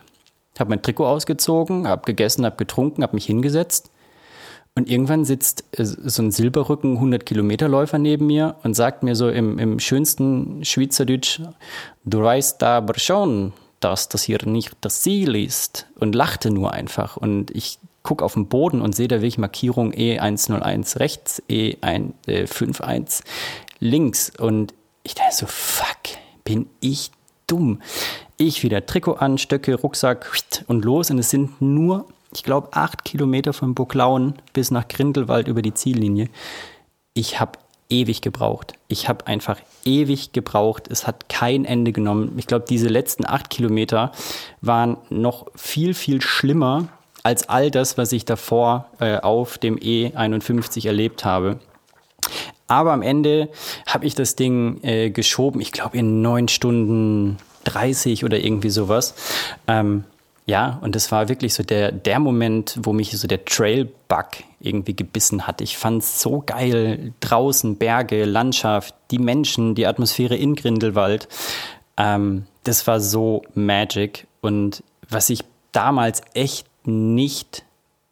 habe 0.59 0.69
mein 0.69 0.83
Trikot 0.83 1.07
ausgezogen, 1.07 1.89
habe 1.89 2.03
gegessen, 2.05 2.45
habe 2.45 2.57
getrunken, 2.57 3.03
habe 3.03 3.17
mich 3.17 3.25
hingesetzt 3.25 3.91
und 4.77 4.91
irgendwann 4.91 5.25
sitzt 5.25 5.65
äh, 5.73 5.85
so 5.85 6.23
ein 6.23 6.31
Silberrücken 6.31 6.95
100 6.95 7.25
Kilometer 7.27 7.67
Läufer 7.67 7.99
neben 7.99 8.27
mir 8.27 8.57
und 8.63 8.75
sagt 8.75 9.03
mir 9.03 9.17
so 9.17 9.29
im, 9.29 9.59
im 9.59 9.81
schönsten 9.81 10.65
Schweizerdeutsch, 10.65 11.41
du 12.05 12.23
weißt 12.23 12.63
aber 12.63 12.99
schon, 12.99 13.55
dass 13.81 14.09
das 14.09 14.23
hier 14.23 14.39
nicht 14.45 14.73
das 14.83 15.01
Ziel 15.03 15.35
ist 15.35 15.87
und 15.99 16.15
lachte 16.15 16.51
nur 16.51 16.73
einfach. 16.73 17.17
Und 17.17 17.51
ich 17.51 17.79
gucke 18.03 18.25
auf 18.25 18.35
den 18.35 18.49
Boden 18.49 18.83
und 18.83 18.95
sehe 18.95 19.09
da 19.09 19.17
wirklich 19.17 19.39
Markierung 19.39 19.93
E101 19.93 21.01
rechts, 21.01 21.43
E151 21.49 23.23
links. 23.81 24.31
Und 24.39 24.75
ich 25.03 25.15
dachte 25.15 25.35
so, 25.35 25.47
fuck, 25.47 26.19
bin 26.45 26.69
ich 26.81 27.11
dumm. 27.47 27.81
Ich 28.37 28.63
wieder 28.63 28.85
Trikot 28.85 29.15
an, 29.15 29.39
Stöcke, 29.39 29.75
Rucksack 29.75 30.31
und 30.67 30.85
los. 30.85 31.11
Und 31.11 31.19
es 31.19 31.31
sind 31.31 31.61
nur 31.63 32.07
ich 32.37 32.43
glaube, 32.43 32.69
acht 32.73 33.03
Kilometer 33.07 33.55
von 33.55 33.75
Burglauen 33.75 34.35
bis 34.53 34.71
nach 34.71 34.89
Grindelwald 34.89 35.49
über 35.49 35.63
die 35.63 35.73
Ziellinie. 35.73 36.29
Ich 37.15 37.41
habe 37.41 37.59
ewig 37.89 38.21
gebraucht. 38.21 38.75
Ich 38.89 39.09
habe 39.09 39.27
einfach 39.27 39.59
ewig 39.87 40.33
gebraucht. 40.33 40.89
Es 40.91 41.07
hat 41.07 41.31
kein 41.31 41.65
Ende 41.65 41.93
genommen. 41.93 42.35
Ich 42.37 42.47
glaube, 42.47 42.67
diese 42.69 42.89
letzten 42.89 43.25
acht 43.25 43.49
Kilometer 43.49 44.13
waren 44.61 44.99
noch 45.09 45.47
viel, 45.55 45.95
viel 45.95 46.21
schlimmer 46.21 46.89
als 47.23 47.49
all 47.49 47.71
das, 47.71 47.97
was 47.97 48.13
ich 48.13 48.27
davor 48.27 48.91
äh, 49.01 49.17
auf 49.17 49.57
dem 49.57 49.79
E51 49.79 50.87
erlebt 50.87 51.25
habe. 51.25 51.59
Aber 52.67 52.93
am 52.93 53.01
Ende 53.01 53.49
habe 53.87 54.05
ich 54.05 54.15
das 54.15 54.37
Ding 54.37 54.83
äh, 54.83 55.09
geschoben, 55.09 55.63
ich 55.63 55.73
glaube 55.73 55.97
in 55.97 56.21
neun 56.21 56.49
Stunden 56.49 57.39
30 57.65 58.25
oder 58.25 58.39
irgendwie 58.39 58.71
sowas. 58.71 59.15
Ähm, 59.67 60.05
ja, 60.49 60.79
und 60.81 60.95
das 60.95 61.11
war 61.11 61.29
wirklich 61.29 61.55
so 61.55 61.65
der, 61.65 61.91
der 61.91 62.21
Moment, 62.21 62.79
wo 62.81 62.93
mich 62.93 63.11
so 63.11 63.27
der 63.27 63.45
Trail-Bug 63.45 64.27
irgendwie 64.61 64.95
gebissen 64.95 65.47
hat. 65.49 65.61
Ich 65.61 65.77
fand 65.77 66.03
es 66.03 66.21
so 66.21 66.41
geil. 66.47 67.13
Draußen, 67.19 67.77
Berge, 67.77 68.25
Landschaft, 68.25 68.95
die 69.11 69.19
Menschen, 69.19 69.75
die 69.75 69.89
Atmosphäre 69.89 70.37
in 70.37 70.55
Grindelwald. 70.55 71.27
Ähm, 71.97 72.47
das 72.63 72.87
war 72.87 73.01
so 73.01 73.43
magic. 73.55 74.29
Und 74.41 74.85
was 75.09 75.31
ich 75.31 75.43
damals 75.73 76.23
echt 76.35 76.69
nicht 76.85 77.65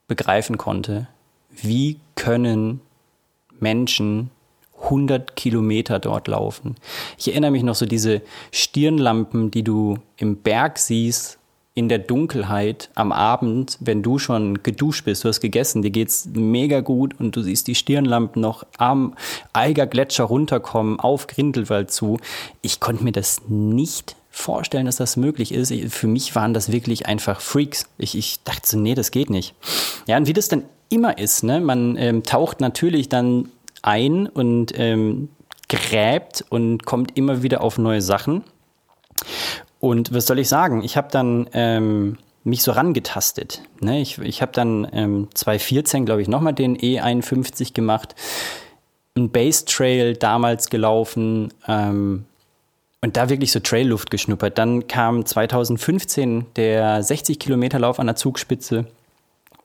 begreifen 0.09 0.59
konnte, 0.59 1.07
wie 1.50 2.00
können 2.17 2.81
Menschen 3.61 4.31
100 4.83 5.37
Kilometer 5.37 6.00
dort 6.00 6.26
laufen. 6.26 6.75
Ich 7.17 7.29
erinnere 7.29 7.53
mich 7.53 7.62
noch 7.62 7.76
so 7.76 7.87
diese 7.87 8.23
Stirnlampen, 8.50 9.53
die 9.53 9.62
du 9.62 9.99
im 10.17 10.37
Berg 10.37 10.79
siehst, 10.79 11.38
in 11.76 11.88
der 11.88 11.99
Dunkelheit 11.99 12.88
am 12.95 13.11
Abend, 13.11 13.78
wenn 13.81 14.02
du 14.02 14.19
schon 14.19 14.62
geduscht 14.62 15.04
bist, 15.04 15.25
du 15.25 15.28
hast 15.28 15.40
gegessen, 15.40 15.83
dir 15.83 15.90
geht's 15.90 16.28
mega 16.33 16.81
gut 16.81 17.19
und 17.19 17.35
du 17.35 17.43
siehst 17.43 17.66
die 17.66 17.75
Stirnlampen 17.75 18.40
noch 18.40 18.64
am 18.78 19.14
Eiger 19.52 19.87
Gletscher 19.87 20.25
runterkommen, 20.25 21.00
auf 21.00 21.26
Grindelwald 21.26 21.90
zu. 21.90 22.19
Ich 22.62 22.78
konnte 22.78 23.02
mir 23.02 23.11
das 23.12 23.43
nicht 23.49 24.14
vorstellen, 24.31 24.87
dass 24.87 24.97
das 24.97 25.16
möglich 25.16 25.52
ist. 25.52 25.73
Für 25.93 26.07
mich 26.07 26.35
waren 26.37 26.54
das 26.54 26.71
wirklich 26.71 27.07
einfach 27.07 27.40
Freaks. 27.40 27.88
Ich, 27.99 28.16
ich 28.16 28.40
dachte 28.45 28.69
so, 28.69 28.78
nee, 28.78 28.95
das 28.95 29.11
geht 29.11 29.31
nicht. 29.31 29.54
Ja, 30.07 30.16
und 30.16 30.28
wie 30.28 30.33
das 30.33 30.49
dann 30.49 30.64
immer 30.90 31.19
ist, 31.19 31.43
ne? 31.43 31.61
man 31.61 31.97
ähm, 31.97 32.23
taucht 32.23 32.61
natürlich 32.61 33.09
dann 33.09 33.49
ein 33.83 34.28
und 34.28 34.73
ähm, 34.78 35.28
gräbt 35.69 36.45
und 36.50 36.85
kommt 36.85 37.16
immer 37.16 37.43
wieder 37.43 37.62
auf 37.62 37.78
neue 37.78 38.00
Sachen. 38.00 38.45
Und 39.85 40.14
was 40.14 40.25
soll 40.25 40.38
ich 40.38 40.49
sagen? 40.49 40.83
Ich 40.83 40.97
habe 40.97 41.09
dann 41.11 41.47
ähm, 41.53 42.17
mich 42.43 42.62
so 42.62 42.73
rangetastet. 42.73 43.61
Ne? 43.81 44.00
Ich, 44.00 44.17
ich 44.17 44.41
habe 44.41 44.50
dann 44.50 44.88
ähm, 44.95 45.29
2014, 45.35 46.07
glaube 46.07 46.23
ich, 46.23 46.29
nochmal 46.29 46.55
den 46.55 46.75
E51 46.75 47.75
gemacht, 47.75 48.14
ein 49.14 49.29
Base 49.29 49.67
Trail 49.67 50.17
damals 50.17 50.71
gelaufen 50.71 51.53
ähm, 51.69 52.25
und 53.03 53.19
da 53.19 53.29
wirklich 53.29 53.53
so 53.53 53.61
Trailluft 53.61 54.11
geschnuppert. 54.11 54.57
Dann 54.57 54.88
kam 54.88 55.26
2015 55.26 56.47
der 56.57 57.03
60 57.03 57.38
Kilometer 57.38 57.79
Lauf 57.79 58.00
an 58.00 58.07
der 58.07 58.17
Zugspitze 58.17 58.87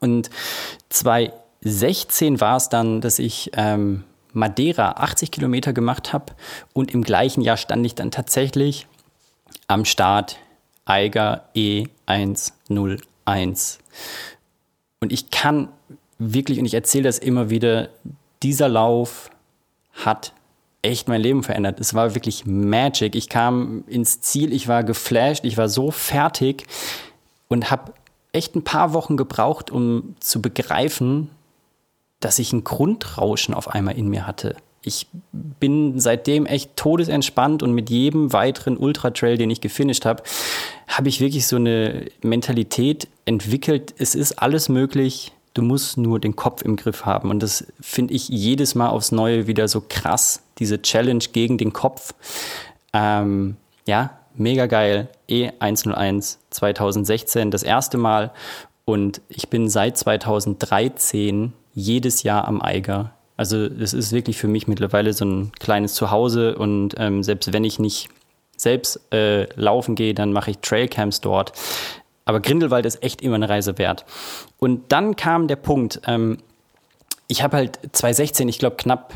und 0.02 0.30
2016 0.90 2.42
war 2.42 2.58
es 2.58 2.68
dann, 2.68 3.00
dass 3.00 3.20
ich 3.20 3.52
ähm, 3.54 4.04
Madeira 4.34 4.96
80 4.98 5.32
Kilometer 5.32 5.72
gemacht 5.72 6.12
habe 6.12 6.34
und 6.74 6.94
im 6.94 7.06
gleichen 7.06 7.40
Jahr 7.40 7.56
stand 7.56 7.86
ich 7.86 7.96
dann 7.96 8.12
tatsächlich 8.12 8.86
am 9.68 9.86
Start 9.86 10.38
Eiger 10.86 11.46
E101. 11.56 13.80
Und 15.00 15.12
ich 15.12 15.30
kann 15.30 15.70
wirklich, 16.18 16.60
und 16.60 16.66
ich 16.66 16.74
erzähle 16.74 17.04
das 17.04 17.20
immer 17.20 17.50
wieder, 17.50 17.90
dieser 18.44 18.68
Lauf 18.68 19.30
hat 19.94 20.34
echt 20.82 21.08
mein 21.08 21.22
Leben 21.22 21.44
verändert. 21.44 21.80
Es 21.80 21.94
war 21.94 22.16
wirklich 22.16 22.46
Magic. 22.46 23.16
Ich 23.16 23.30
kam 23.30 23.84
ins 23.88 24.22
Ziel, 24.22 24.54
ich 24.54 24.68
war 24.68 24.84
geflasht, 24.84 25.46
ich 25.46 25.58
war 25.58 25.70
so 25.70 25.92
fertig 25.92 26.66
und 27.48 27.70
habe 27.70 27.94
echt 28.32 28.56
ein 28.56 28.64
paar 28.64 28.94
Wochen 28.94 29.18
gebraucht, 29.18 29.72
um 29.72 30.16
zu 30.20 30.42
begreifen, 30.42 31.30
dass 32.20 32.40
ich 32.40 32.54
ein 32.54 32.64
Grundrauschen 32.64 33.54
auf 33.54 33.70
einmal 33.70 33.98
in 33.98 34.08
mir 34.08 34.26
hatte 34.26 34.56
ich 34.82 35.08
bin 35.32 36.00
seitdem 36.00 36.46
echt 36.46 36.76
todesentspannt 36.76 37.64
und 37.64 37.74
mit 37.74 37.90
jedem 37.90 38.32
weiteren 38.32 38.78
Ultra-Trail, 38.78 39.38
den 39.38 39.50
ich 39.50 39.62
gefinisht 39.62 40.06
habe, 40.06 40.24
habe 40.88 41.10
ich 41.10 41.20
wirklich 41.20 41.48
so 41.48 41.58
eine 41.58 42.06
Mentalität 42.22 43.08
entwickelt. 43.26 43.94
Es 43.98 44.16
ist 44.16 44.42
alles 44.42 44.70
möglich. 44.70 45.34
Du 45.54 45.62
musst 45.62 45.98
nur 45.98 46.20
den 46.20 46.36
Kopf 46.36 46.62
im 46.62 46.78
Griff 46.78 47.06
haben. 47.06 47.30
Und 47.30 47.44
das 47.44 47.66
finde 47.82 48.14
ich 48.14 48.30
jedes 48.30 48.76
Mal 48.76 48.90
aufs 48.90 49.12
Neue 49.12 49.48
wieder 49.48 49.68
so 49.68 49.84
krass, 49.88 50.44
diese 50.60 50.82
Challenge 50.82 51.24
gegen 51.34 51.58
den 51.58 51.74
Kopf. 51.74 52.14
Ähm, 52.94 53.58
ja, 53.86 54.18
mega 54.36 54.68
geil. 54.68 55.10
E101 55.30 56.38
2016, 56.52 57.52
das 57.52 57.64
erste 57.64 57.98
Mal. 57.98 58.32
Und 58.86 59.22
ich 59.28 59.50
bin 59.50 59.70
seit 59.70 59.98
2013 59.98 61.54
jedes 61.74 62.24
Jahr 62.24 62.48
am 62.48 62.62
Eiger 62.62 63.14
also 63.40 63.56
es 63.56 63.94
ist 63.94 64.12
wirklich 64.12 64.38
für 64.38 64.50
mich 64.50 64.68
mittlerweile 64.68 65.14
so 65.14 65.24
ein 65.24 65.54
kleines 65.62 65.94
Zuhause 65.94 66.58
und 66.58 66.96
ähm, 66.98 67.24
selbst 67.24 67.54
wenn 67.54 67.64
ich 67.64 67.80
nicht 67.80 68.10
selbst 68.58 69.00
äh, 69.14 69.46
laufen 69.58 69.96
gehe, 69.96 70.14
dann 70.14 70.34
mache 70.34 70.52
ich 70.52 70.58
Trailcamps 70.58 71.22
dort. 71.22 71.54
Aber 72.26 72.42
Grindelwald 72.42 72.86
ist 72.86 73.02
echt 73.02 73.22
immer 73.22 73.36
eine 73.36 73.48
Reise 73.48 73.78
wert. 73.78 74.04
Und 74.58 74.92
dann 74.92 75.16
kam 75.16 75.48
der 75.48 75.56
Punkt, 75.56 76.02
ähm, 76.06 76.40
ich 77.30 77.42
habe 77.42 77.56
halt 77.56 77.80
2016, 77.94 78.50
ich 78.50 78.60
glaube 78.60 78.76
knapp 78.76 79.14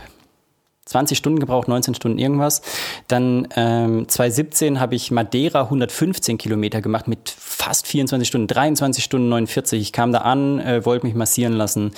20 0.85 1.17
Stunden 1.17 1.39
gebraucht, 1.39 1.67
19 1.67 1.93
Stunden 1.93 2.17
irgendwas. 2.17 2.61
Dann 3.09 3.49
ähm, 3.57 4.07
2017 4.07 4.79
habe 4.79 4.95
ich 4.95 5.11
Madeira 5.11 5.63
115 5.63 6.37
Kilometer 6.37 6.81
gemacht 6.81 7.09
mit 7.09 7.29
fast 7.29 7.87
24 7.87 8.25
Stunden, 8.25 8.47
23 8.47 9.03
Stunden 9.03 9.27
49. 9.27 9.81
Ich 9.81 9.91
kam 9.91 10.13
da 10.13 10.19
an, 10.19 10.61
äh, 10.61 10.85
wollte 10.85 11.05
mich 11.05 11.13
massieren 11.13 11.51
lassen, 11.51 11.91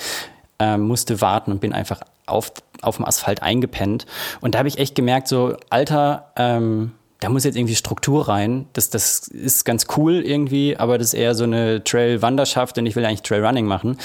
äh, 0.58 0.76
musste 0.76 1.20
warten 1.20 1.52
und 1.52 1.60
bin 1.60 1.72
einfach 1.72 2.00
auf, 2.26 2.52
auf 2.82 2.96
dem 2.96 3.04
Asphalt 3.04 3.42
eingepennt. 3.42 4.06
Und 4.40 4.54
da 4.54 4.58
habe 4.58 4.68
ich 4.68 4.78
echt 4.78 4.94
gemerkt, 4.94 5.28
so, 5.28 5.56
Alter, 5.70 6.32
ähm, 6.36 6.92
da 7.20 7.30
muss 7.30 7.44
jetzt 7.44 7.56
irgendwie 7.56 7.74
Struktur 7.74 8.28
rein. 8.28 8.66
Das, 8.74 8.90
das 8.90 9.28
ist 9.28 9.64
ganz 9.64 9.86
cool 9.96 10.16
irgendwie, 10.16 10.76
aber 10.76 10.98
das 10.98 11.08
ist 11.08 11.14
eher 11.14 11.34
so 11.34 11.44
eine 11.44 11.82
Trail-Wanderschaft 11.82 12.76
und 12.76 12.86
ich 12.86 12.94
will 12.94 13.04
eigentlich 13.04 13.22
Trail-Running 13.22 13.64
machen. 13.64 13.96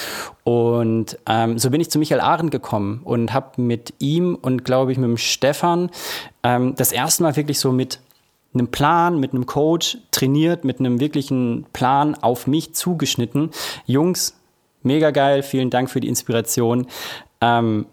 Und 0.44 1.18
ähm, 1.28 1.60
so 1.60 1.70
bin 1.70 1.82
ich 1.82 1.90
zu 1.90 2.00
Michael 2.00 2.22
Arendt 2.22 2.52
gekommen 2.52 3.02
und 3.04 3.34
habe 3.34 3.62
mit 3.62 3.94
ihm 4.00 4.36
und 4.36 4.64
glaube 4.64 4.94
ich 4.94 4.98
mit 4.98 5.10
dem 5.10 5.18
Stefan 5.18 5.90
ähm, 6.44 6.76
das 6.78 6.92
erste 6.94 7.24
Mal 7.24 7.36
wirklich 7.36 7.60
so 7.60 7.72
mit 7.72 8.00
einem 8.54 8.70
Plan, 8.70 9.20
mit 9.20 9.34
einem 9.34 9.46
Coach 9.46 9.98
trainiert, 10.12 10.64
mit 10.64 10.80
einem 10.80 11.00
wirklichen 11.00 11.66
Plan 11.74 12.16
auf 12.16 12.48
mich 12.48 12.74
zugeschnitten. 12.76 13.52
Jungs, 13.86 14.38
mega 14.84 15.12
geil, 15.12 15.44
vielen 15.44 15.70
Dank 15.70 15.90
für 15.90 16.00
die 16.00 16.08
Inspiration. 16.08 16.88
Ähm, 17.42 17.86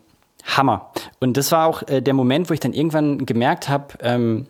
Hammer. 0.44 0.90
Und 1.20 1.36
das 1.36 1.52
war 1.52 1.66
auch 1.66 1.82
äh, 1.88 2.00
der 2.00 2.14
Moment, 2.14 2.50
wo 2.50 2.54
ich 2.54 2.60
dann 2.60 2.72
irgendwann 2.72 3.26
gemerkt 3.26 3.68
habe, 3.68 3.94
ähm, 4.00 4.46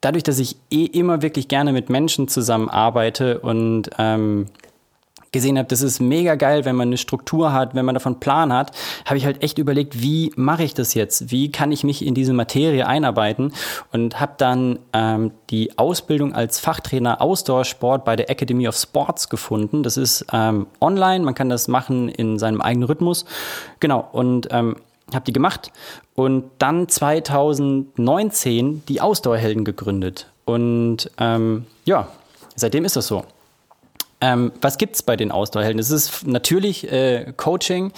dadurch, 0.00 0.22
dass 0.22 0.38
ich 0.38 0.56
eh 0.70 0.84
immer 0.84 1.22
wirklich 1.22 1.48
gerne 1.48 1.72
mit 1.72 1.90
Menschen 1.90 2.28
zusammenarbeite 2.28 3.40
und 3.40 3.90
ähm, 3.98 4.46
gesehen 5.32 5.58
habe, 5.58 5.68
das 5.68 5.82
ist 5.82 6.00
mega 6.00 6.34
geil, 6.34 6.64
wenn 6.64 6.74
man 6.74 6.88
eine 6.88 6.96
Struktur 6.96 7.52
hat, 7.52 7.74
wenn 7.74 7.84
man 7.84 7.94
davon 7.94 8.18
Plan 8.18 8.52
hat, 8.52 8.72
habe 9.04 9.16
ich 9.16 9.24
halt 9.24 9.42
echt 9.42 9.58
überlegt, 9.58 10.02
wie 10.02 10.32
mache 10.36 10.64
ich 10.64 10.74
das 10.74 10.94
jetzt? 10.94 11.30
Wie 11.30 11.52
kann 11.52 11.70
ich 11.70 11.84
mich 11.84 12.04
in 12.04 12.14
diese 12.14 12.32
Materie 12.32 12.86
einarbeiten? 12.86 13.52
Und 13.92 14.18
habe 14.18 14.32
dann 14.38 14.80
ähm, 14.92 15.30
die 15.50 15.78
Ausbildung 15.78 16.34
als 16.34 16.58
Fachtrainer 16.58 17.20
Ausdauersport 17.20 18.04
bei 18.04 18.16
der 18.16 18.28
Academy 18.28 18.66
of 18.66 18.76
Sports 18.76 19.28
gefunden. 19.28 19.82
Das 19.82 19.96
ist 19.96 20.26
ähm, 20.32 20.66
online, 20.80 21.24
man 21.24 21.34
kann 21.34 21.48
das 21.48 21.68
machen 21.68 22.08
in 22.08 22.38
seinem 22.38 22.60
eigenen 22.60 22.88
Rhythmus. 22.88 23.24
Genau, 23.78 24.08
und 24.12 24.48
ähm, 24.50 24.76
habe 25.14 25.24
die 25.24 25.32
gemacht 25.32 25.72
und 26.14 26.50
dann 26.58 26.88
2019 26.88 28.84
die 28.86 29.00
Ausdauerhelden 29.00 29.64
gegründet. 29.64 30.26
Und 30.44 31.10
ähm, 31.18 31.66
ja, 31.84 32.08
seitdem 32.56 32.84
ist 32.84 32.96
das 32.96 33.06
so. 33.06 33.24
Ähm, 34.20 34.52
was 34.60 34.76
es 34.78 35.02
bei 35.02 35.16
den 35.16 35.32
Ausdauerhelden? 35.32 35.78
Es 35.78 35.90
ist 35.90 36.26
natürlich 36.26 36.90
äh, 36.90 37.32
Coaching. 37.36 37.92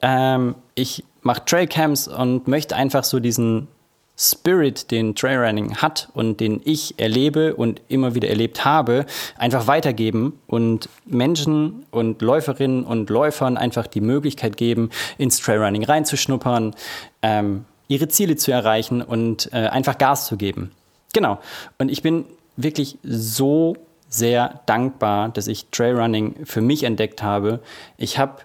Ähm, 0.00 0.56
ich 0.74 1.04
mache 1.22 1.44
Trailcamps 1.44 2.08
und 2.08 2.48
möchte 2.48 2.74
einfach 2.74 3.04
so 3.04 3.20
diesen 3.20 3.68
Spirit, 4.16 4.90
den 4.90 5.14
Trailrunning 5.14 5.76
hat 5.76 6.08
und 6.12 6.40
den 6.40 6.60
ich 6.64 6.98
erlebe 6.98 7.54
und 7.56 7.80
immer 7.88 8.14
wieder 8.14 8.28
erlebt 8.28 8.64
habe, 8.64 9.06
einfach 9.36 9.66
weitergeben 9.66 10.38
und 10.46 10.88
Menschen 11.06 11.86
und 11.90 12.22
Läuferinnen 12.22 12.84
und 12.84 13.10
Läufern 13.10 13.56
einfach 13.56 13.86
die 13.86 14.00
Möglichkeit 14.00 14.56
geben, 14.56 14.90
ins 15.18 15.40
Trailrunning 15.40 15.84
reinzuschnuppern, 15.84 16.74
ähm, 17.22 17.64
ihre 17.88 18.08
Ziele 18.08 18.36
zu 18.36 18.52
erreichen 18.52 19.02
und 19.02 19.50
äh, 19.52 19.68
einfach 19.68 19.98
Gas 19.98 20.26
zu 20.26 20.36
geben. 20.36 20.72
Genau. 21.12 21.40
Und 21.78 21.90
ich 21.90 22.02
bin 22.02 22.24
wirklich 22.56 22.98
so 23.02 23.76
sehr 24.08 24.60
dankbar, 24.66 25.30
dass 25.30 25.46
ich 25.46 25.66
Trailrunning 25.70 26.44
für 26.44 26.60
mich 26.60 26.84
entdeckt 26.84 27.22
habe. 27.22 27.60
Ich 27.96 28.18
habe 28.18 28.42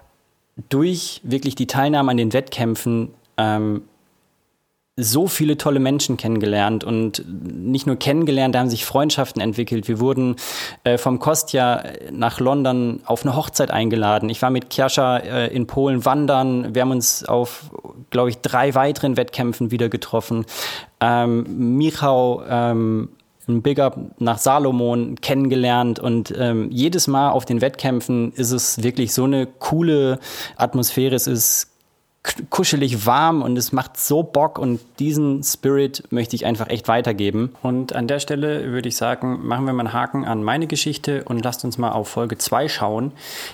durch 0.70 1.22
wirklich 1.24 1.56
die 1.56 1.68
Teilnahme 1.68 2.12
an 2.12 2.18
den 2.18 2.34
Wettkämpfen 2.34 3.14
ähm, 3.38 3.84
so 5.00 5.28
viele 5.28 5.58
tolle 5.58 5.80
Menschen 5.80 6.18
kennengelernt 6.18 6.84
und 6.84 7.24
nicht 7.28 7.86
nur 7.86 7.98
kennengelernt, 7.98 8.56
da 8.56 8.60
haben 8.60 8.70
sich 8.70 8.84
Freundschaften 8.84 9.40
entwickelt. 9.42 9.88
Wir 9.88 10.00
wurden 10.00 10.38
äh, 10.84 10.98
vom 10.98 11.20
Kostja 11.20 11.84
nach 12.12 12.40
London 12.40 13.02
auf 13.06 13.24
eine 13.24 13.36
Hochzeit 13.36 13.70
eingeladen. 13.70 14.30
Ich 14.30 14.42
war 14.42 14.50
mit 14.50 14.72
Kiascha 14.72 15.18
äh, 15.18 15.48
in 15.56 15.68
Polen 15.68 16.04
wandern. 16.04 16.74
Wir 16.74 16.82
haben 16.82 16.92
uns 16.92 17.24
auf, 17.24 17.70
glaube 18.10 18.32
ich, 18.32 18.40
drei 18.40 18.74
weiteren 18.74 19.18
Wettkämpfen 19.18 19.70
wieder 19.70 19.88
getroffen. 19.88 20.46
Ähm, 21.00 21.78
Michał 21.78 22.42
ähm, 22.50 23.10
ein 23.48 23.62
Big 23.62 23.80
Up 23.80 23.98
nach 24.20 24.40
Salomon 24.40 25.16
kennengelernt 25.22 26.00
und 26.00 26.34
ähm, 26.38 26.70
jedes 26.72 27.08
Mal 27.08 27.30
auf 27.30 27.46
den 27.46 27.62
Wettkämpfen 27.62 28.34
ist 28.34 28.52
es 28.52 28.84
wirklich 28.84 29.14
so 29.14 29.24
eine 29.24 29.46
coole 29.46 30.20
Atmosphäre. 30.58 31.16
Es 31.16 31.28
ist 31.28 31.77
kuschelig 32.50 33.06
warm 33.06 33.42
und 33.42 33.58
es 33.58 33.72
macht 33.72 33.98
so 33.98 34.22
Bock 34.24 34.60
und 34.60 34.80
diesen 35.00 35.44
Spirit 35.44 36.04
möchte 36.10 36.36
ich 36.36 36.46
einfach 36.46 36.70
echt 36.70 36.88
weitergeben. 36.88 37.56
Und 37.64 37.94
an 37.94 38.08
der 38.08 38.20
Stelle 38.20 38.72
würde 38.72 38.90
ich 38.90 38.98
sagen, 38.98 39.48
machen 39.48 39.66
wir 39.66 39.74
mal 39.74 39.86
einen 39.86 39.94
Haken 39.94 40.26
an 40.26 40.44
meine 40.44 40.68
Geschichte 40.68 41.24
und 41.24 41.44
lasst 41.44 41.64
uns 41.64 41.78
mal 41.78 41.92
auf 41.92 42.10
Folge 42.10 42.38
2 42.38 42.68
schauen. 42.68 43.12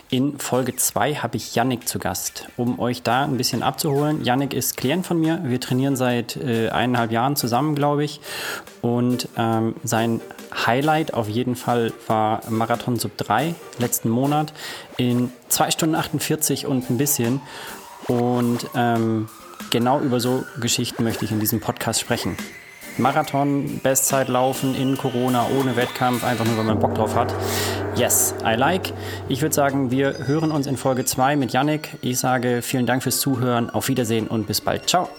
In 0.09 0.39
Folge 0.39 0.75
2 0.75 1.15
habe 1.15 1.37
ich 1.37 1.55
Yannick 1.55 1.87
zu 1.87 1.99
Gast, 1.99 2.47
um 2.57 2.79
euch 2.79 3.03
da 3.03 3.23
ein 3.23 3.37
bisschen 3.37 3.63
abzuholen. 3.63 4.23
Yannick 4.23 4.53
ist 4.53 4.77
Klient 4.77 5.05
von 5.05 5.19
mir. 5.19 5.41
Wir 5.43 5.59
trainieren 5.59 5.95
seit 5.95 6.35
äh, 6.37 6.69
eineinhalb 6.69 7.11
Jahren 7.11 7.35
zusammen, 7.35 7.75
glaube 7.75 8.03
ich. 8.03 8.21
Und 8.81 9.29
ähm, 9.37 9.75
sein 9.83 10.19
Highlight 10.65 11.13
auf 11.13 11.29
jeden 11.29 11.55
Fall 11.55 11.93
war 12.07 12.41
Marathon 12.49 12.97
Sub 12.97 13.17
3 13.17 13.55
letzten 13.79 14.09
Monat 14.09 14.53
in 14.97 15.31
2 15.49 15.71
Stunden 15.71 15.95
48 15.95 16.65
und 16.65 16.89
ein 16.89 16.97
bisschen. 16.97 17.41
Und 18.07 18.67
ähm, 18.75 19.27
genau 19.69 19.99
über 19.99 20.19
so 20.19 20.43
Geschichten 20.59 21.03
möchte 21.03 21.25
ich 21.25 21.31
in 21.31 21.39
diesem 21.39 21.59
Podcast 21.59 21.99
sprechen. 21.99 22.37
Marathon, 22.97 23.79
Bestzeit 23.81 24.27
laufen 24.27 24.75
in 24.75 24.97
Corona, 24.97 25.47
ohne 25.59 25.75
Wettkampf, 25.75 26.23
einfach 26.23 26.45
nur, 26.45 26.57
weil 26.57 26.65
man 26.65 26.79
Bock 26.79 26.93
drauf 26.93 27.15
hat. 27.15 27.33
Yes, 27.95 28.35
I 28.45 28.53
like. 28.55 28.93
Ich 29.29 29.41
würde 29.41 29.55
sagen, 29.55 29.89
wir 29.89 30.27
hören 30.27 30.51
uns 30.51 30.67
in 30.67 30.77
Folge 30.77 31.03
2 31.03 31.35
mit 31.35 31.53
Yannick. 31.53 31.97
Ich 32.01 32.19
sage 32.19 32.61
vielen 32.61 32.85
Dank 32.85 33.01
fürs 33.01 33.19
Zuhören, 33.19 33.71
auf 33.71 33.87
Wiedersehen 33.87 34.27
und 34.27 34.45
bis 34.45 34.61
bald. 34.61 34.87
Ciao. 34.87 35.09